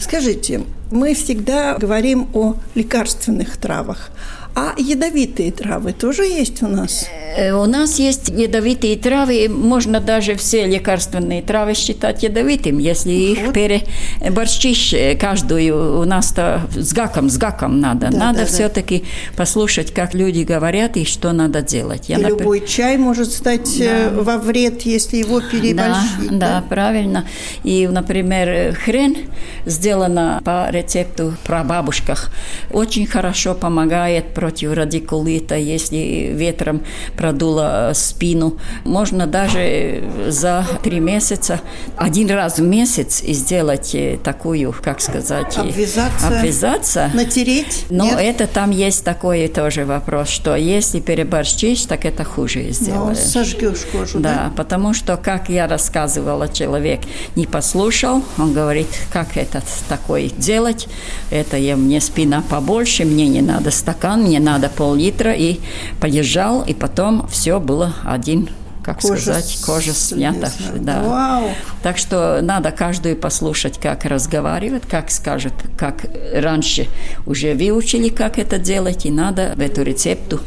Скажите, 0.00 0.62
мы 0.90 1.14
всегда 1.14 1.76
говорим 1.76 2.28
о 2.32 2.54
лекарственных 2.74 3.58
травах. 3.58 4.10
А 4.54 4.74
ядовитые 4.76 5.52
травы 5.52 5.92
тоже 5.92 6.24
есть 6.24 6.62
у 6.62 6.68
нас? 6.68 7.06
Э, 7.36 7.52
у 7.52 7.66
нас 7.66 7.98
есть 7.98 8.28
ядовитые 8.28 8.96
травы, 8.96 9.48
можно 9.48 10.00
даже 10.00 10.34
все 10.34 10.66
лекарственные 10.66 11.42
травы 11.42 11.74
считать 11.74 12.22
ядовитым, 12.22 12.78
если 12.78 13.12
их 13.12 13.46
вот. 13.46 13.54
переборщишь 13.54 14.92
э, 14.92 15.16
каждую, 15.16 16.00
у 16.00 16.04
нас-то 16.04 16.62
с 16.74 16.92
гаком, 16.92 17.30
с 17.30 17.38
гаком 17.38 17.80
надо. 17.80 18.08
Да, 18.10 18.18
надо 18.18 18.40
да, 18.40 18.46
все-таки 18.46 18.98
да. 19.00 19.36
послушать, 19.36 19.94
как 19.94 20.14
люди 20.14 20.42
говорят 20.42 20.96
и 20.96 21.04
что 21.04 21.32
надо 21.32 21.62
делать. 21.62 22.08
Я, 22.08 22.16
и 22.16 22.22
например... 22.22 22.40
любой 22.40 22.66
чай 22.66 22.96
может 22.98 23.32
стать 23.32 23.80
э, 23.80 24.10
да. 24.10 24.22
во 24.22 24.38
вред, 24.38 24.82
если 24.82 25.18
его 25.18 25.40
переборщить. 25.40 26.28
Да, 26.30 26.30
да, 26.30 26.60
да, 26.60 26.64
правильно. 26.68 27.26
И, 27.62 27.86
например, 27.86 28.74
хрен 28.74 29.16
сделана 29.64 30.40
по 30.44 30.68
рецепту 30.70 31.34
про 31.44 31.62
бабушках. 31.62 32.30
Очень 32.70 33.06
хорошо 33.06 33.54
помогает 33.54 34.34
против 34.40 34.72
радикулита, 34.72 35.54
если 35.54 36.32
ветром 36.34 36.82
продуло 37.14 37.92
спину. 37.94 38.56
Можно 38.84 39.26
даже 39.26 40.02
за 40.28 40.66
три 40.82 40.98
месяца, 40.98 41.60
один 41.98 42.30
раз 42.30 42.58
в 42.58 42.62
месяц 42.62 43.22
сделать 43.22 43.94
такую, 44.24 44.74
как 44.82 45.02
сказать... 45.02 45.58
Обвязаться? 45.58 46.26
Обвязаться. 46.26 47.10
Натереть? 47.12 47.84
Но 47.90 48.06
Нет? 48.06 48.18
это 48.18 48.46
там 48.46 48.70
есть 48.70 49.04
такой 49.04 49.46
тоже 49.48 49.84
вопрос, 49.84 50.30
что 50.30 50.56
если 50.56 51.00
переборщишь, 51.00 51.82
так 51.82 52.06
это 52.06 52.24
хуже 52.24 52.64
ну, 52.66 52.72
сделаешь. 52.72 53.18
Ну, 53.18 53.30
сожгешь 53.30 53.86
кожу, 53.92 54.20
да? 54.20 54.34
Да, 54.34 54.52
потому 54.56 54.94
что, 54.94 55.18
как 55.18 55.50
я 55.50 55.68
рассказывала, 55.68 56.48
человек 56.48 57.00
не 57.36 57.46
послушал, 57.46 58.24
он 58.38 58.54
говорит, 58.54 58.88
как 59.12 59.36
это 59.36 59.62
такое 59.86 60.30
делать, 60.30 60.88
это 61.30 61.58
я, 61.58 61.76
мне 61.76 62.00
спина 62.00 62.42
побольше, 62.48 63.04
мне 63.04 63.28
не 63.28 63.42
надо 63.42 63.70
стакан, 63.70 64.29
мне 64.30 64.38
надо 64.38 64.68
пол-литра, 64.68 65.32
и 65.32 65.58
подержал, 66.00 66.62
и 66.62 66.72
потом 66.72 67.26
все 67.28 67.58
было 67.58 67.94
один 68.04 68.48
как 68.82 69.00
кожа 69.00 69.20
сказать, 69.20 69.58
кожа 69.66 69.92
снята. 69.92 70.50
Да. 70.76 71.02
Вау. 71.02 71.50
Так 71.82 71.98
что 71.98 72.40
надо 72.40 72.70
каждую 72.70 73.16
послушать, 73.16 73.78
как 73.78 74.04
разговаривать, 74.06 74.84
как 74.88 75.10
скажет, 75.10 75.52
как 75.76 76.06
раньше 76.32 76.86
уже 77.26 77.54
выучили, 77.54 78.08
как 78.08 78.38
это 78.38 78.58
делать, 78.58 79.04
и 79.04 79.10
надо 79.10 79.54
эту 79.58 79.82
рецепту 79.82 80.40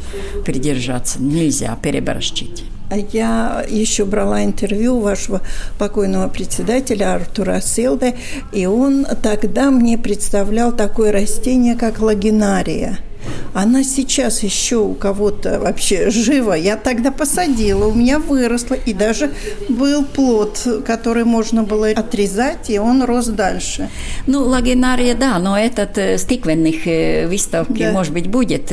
придержаться. 0.44 1.22
Нельзя 1.22 1.78
переборщить. 1.80 2.64
А 2.90 2.96
я 2.96 3.64
еще 3.68 4.04
брала 4.04 4.42
интервью 4.44 4.98
вашего 4.98 5.40
покойного 5.78 6.28
председателя 6.28 7.14
Артура 7.14 7.60
Селда, 7.60 8.14
и 8.52 8.66
он 8.66 9.06
тогда 9.22 9.70
мне 9.70 9.96
представлял 9.96 10.72
такое 10.72 11.12
растение, 11.12 11.76
как 11.76 12.00
лагинария– 12.00 12.98
она 13.54 13.84
сейчас 13.84 14.42
еще 14.42 14.76
у 14.76 14.94
кого-то 14.94 15.60
вообще 15.60 16.10
жива. 16.10 16.54
Я 16.54 16.76
тогда 16.76 17.10
посадила, 17.10 17.86
у 17.86 17.94
меня 17.94 18.18
выросла, 18.18 18.74
и 18.74 18.92
даже 18.92 19.30
был 19.68 20.04
плод, 20.04 20.66
который 20.86 21.24
можно 21.24 21.62
было 21.62 21.90
отрезать, 21.90 22.70
и 22.70 22.78
он 22.78 23.02
рос 23.04 23.26
дальше. 23.26 23.88
Ну, 24.26 24.44
лагинария, 24.44 25.14
да, 25.14 25.38
но 25.38 25.58
этот 25.58 25.96
э, 25.98 26.18
стиквенных 26.18 26.86
э, 26.86 27.26
выставки, 27.28 27.84
да. 27.84 27.92
может 27.92 28.12
быть, 28.12 28.26
будет. 28.28 28.72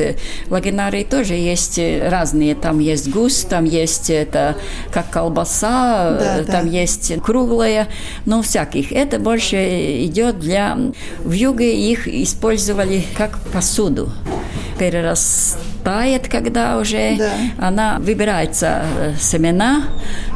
Лагинарии 0.50 1.04
тоже 1.04 1.34
есть 1.34 1.78
э, 1.78 2.08
разные. 2.08 2.54
Там 2.54 2.80
есть 2.80 3.08
гус, 3.08 3.46
там 3.48 3.64
есть 3.64 4.10
это 4.10 4.56
как 4.92 5.10
колбаса, 5.10 6.18
да, 6.18 6.44
там 6.44 6.68
да. 6.68 6.76
есть 6.76 7.12
круглая, 7.22 7.88
но 8.26 8.42
всяких. 8.42 8.92
Это 8.92 9.18
больше 9.18 10.04
идет 10.04 10.40
для... 10.40 10.76
В 11.20 11.32
юге 11.32 11.90
их 11.90 12.08
использовали 12.08 13.04
как 13.16 13.38
посуду 13.52 14.10
перерастает, 14.82 16.26
когда 16.26 16.78
уже 16.78 17.16
да. 17.16 17.30
она 17.58 17.98
выбирается 18.00 18.82
э, 18.98 19.14
семена, 19.20 19.84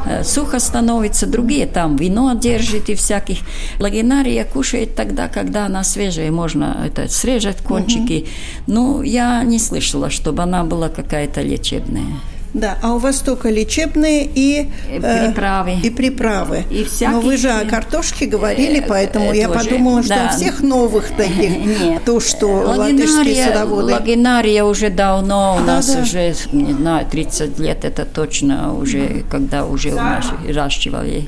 э, 0.05 0.23
сухо 0.23 0.59
становится, 0.59 1.27
другие 1.27 1.65
там 1.65 1.97
вино 1.97 2.33
держит 2.33 2.89
и 2.89 2.95
всяких. 2.95 3.39
Лагинария 3.79 4.45
кушает 4.45 4.95
тогда, 4.95 5.27
когда 5.27 5.65
она 5.65 5.83
свежая, 5.83 6.31
можно 6.31 6.77
это 6.85 7.09
срезать 7.09 7.57
кончики. 7.57 8.21
Угу. 8.21 8.27
Ну, 8.67 9.01
я 9.01 9.43
не 9.43 9.59
слышала, 9.59 10.09
чтобы 10.09 10.43
она 10.43 10.63
была 10.63 10.87
какая-то 10.87 11.41
лечебная. 11.41 12.05
Да, 12.53 12.77
а 12.81 12.93
у 12.93 12.97
вас 12.97 13.19
только 13.19 13.49
лечебные 13.49 14.27
и 14.33 14.69
э, 14.89 15.27
приправы. 15.27 15.73
И 15.83 15.89
приправы. 15.89 16.63
И 16.69 16.83
всякие... 16.85 17.09
Но 17.09 17.21
вы 17.21 17.37
же 17.37 17.49
о 17.49 17.65
картошке 17.65 18.25
говорили, 18.25 18.83
поэтому 18.87 19.31
э, 19.31 19.37
я 19.37 19.47
тоже, 19.47 19.65
подумала, 19.65 20.03
что 20.03 20.15
да. 20.15 20.29
всех 20.29 20.61
новых 20.61 21.11
таких, 21.15 21.57
Нет. 21.81 22.03
то, 22.05 22.19
что 22.19 22.47
латышские 22.47 23.45
садоводы. 23.45 23.93
Лагинария 23.93 24.63
уже 24.63 24.89
давно, 24.89 25.57
у 25.61 25.65
да, 25.65 25.75
нас 25.75 25.93
да. 25.93 26.01
уже, 26.01 26.33
не 26.51 26.73
знаю, 26.73 27.05
30 27.09 27.59
лет, 27.59 27.85
это 27.85 28.05
точно 28.05 28.73
уже, 28.73 29.23
когда 29.29 29.65
уже 29.65 29.91
у 29.91 29.95
нас 29.95 30.25
выращивали 30.43 31.27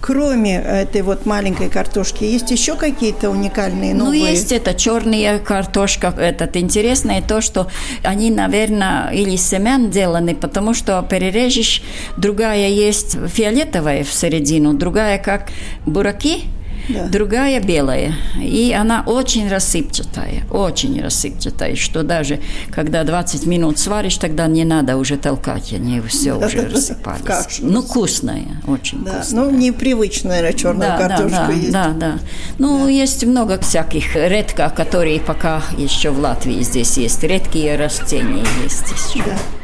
кроме 0.00 0.56
этой 0.56 1.02
вот 1.02 1.26
маленькой 1.26 1.68
картошки, 1.68 2.24
есть 2.24 2.50
еще 2.50 2.76
какие-то 2.76 3.30
уникальные 3.30 3.94
ну, 3.94 4.06
новые? 4.06 4.22
Ну, 4.22 4.28
есть 4.28 4.52
это 4.52 4.74
черная 4.74 5.38
картошка. 5.38 6.14
Этот 6.18 6.56
интересное 6.56 7.22
то, 7.22 7.40
что 7.40 7.68
они, 8.02 8.30
наверное, 8.30 9.10
или 9.10 9.36
семян 9.36 9.90
деланы, 9.90 10.34
потому 10.34 10.74
что 10.74 11.04
перережешь, 11.08 11.82
другая 12.16 12.68
есть 12.68 13.16
фиолетовая 13.28 14.04
в 14.04 14.12
середину, 14.12 14.74
другая 14.74 15.18
как 15.18 15.48
бураки, 15.86 16.44
да. 16.92 17.08
другая 17.08 17.60
белая. 17.60 18.14
И 18.40 18.72
она 18.72 19.02
очень 19.06 19.48
рассыпчатая, 19.48 20.44
очень 20.50 21.00
рассыпчатая, 21.00 21.76
что 21.76 22.02
даже 22.02 22.40
когда 22.70 23.04
20 23.04 23.46
минут 23.46 23.78
сваришь, 23.78 24.16
тогда 24.16 24.46
не 24.46 24.64
надо 24.64 24.96
уже 24.96 25.16
толкать, 25.16 25.72
они 25.72 26.00
все 26.00 26.38
да, 26.38 26.46
уже 26.46 26.62
да, 26.62 26.74
рассыпались. 26.74 27.24
Кашу. 27.24 27.62
Ну, 27.66 27.82
вкусная, 27.82 28.62
очень 28.66 29.04
да. 29.04 29.12
вкусная. 29.12 29.44
Ну, 29.44 29.50
непривычная, 29.50 30.30
наверное, 30.30 30.58
черная 30.58 30.98
да, 30.98 31.08
картошка 31.08 31.46
да, 31.46 31.52
есть. 31.52 31.72
Да, 31.72 31.88
да. 31.88 32.18
Ну, 32.58 32.84
да. 32.84 32.90
есть 32.90 33.24
много 33.24 33.58
всяких 33.60 34.14
редко, 34.14 34.70
которые 34.70 35.20
пока 35.20 35.62
еще 35.76 36.10
в 36.10 36.18
Латвии 36.18 36.62
здесь 36.62 36.96
есть. 36.96 37.22
Редкие 37.22 37.76
растения 37.76 38.44
есть 38.62 38.84
еще. 38.90 39.24
Да. 39.24 39.59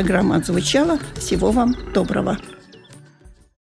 Программа 0.00 0.36
отзвучала. 0.36 0.98
Всего 1.18 1.50
вам 1.50 1.76
доброго. 1.92 2.38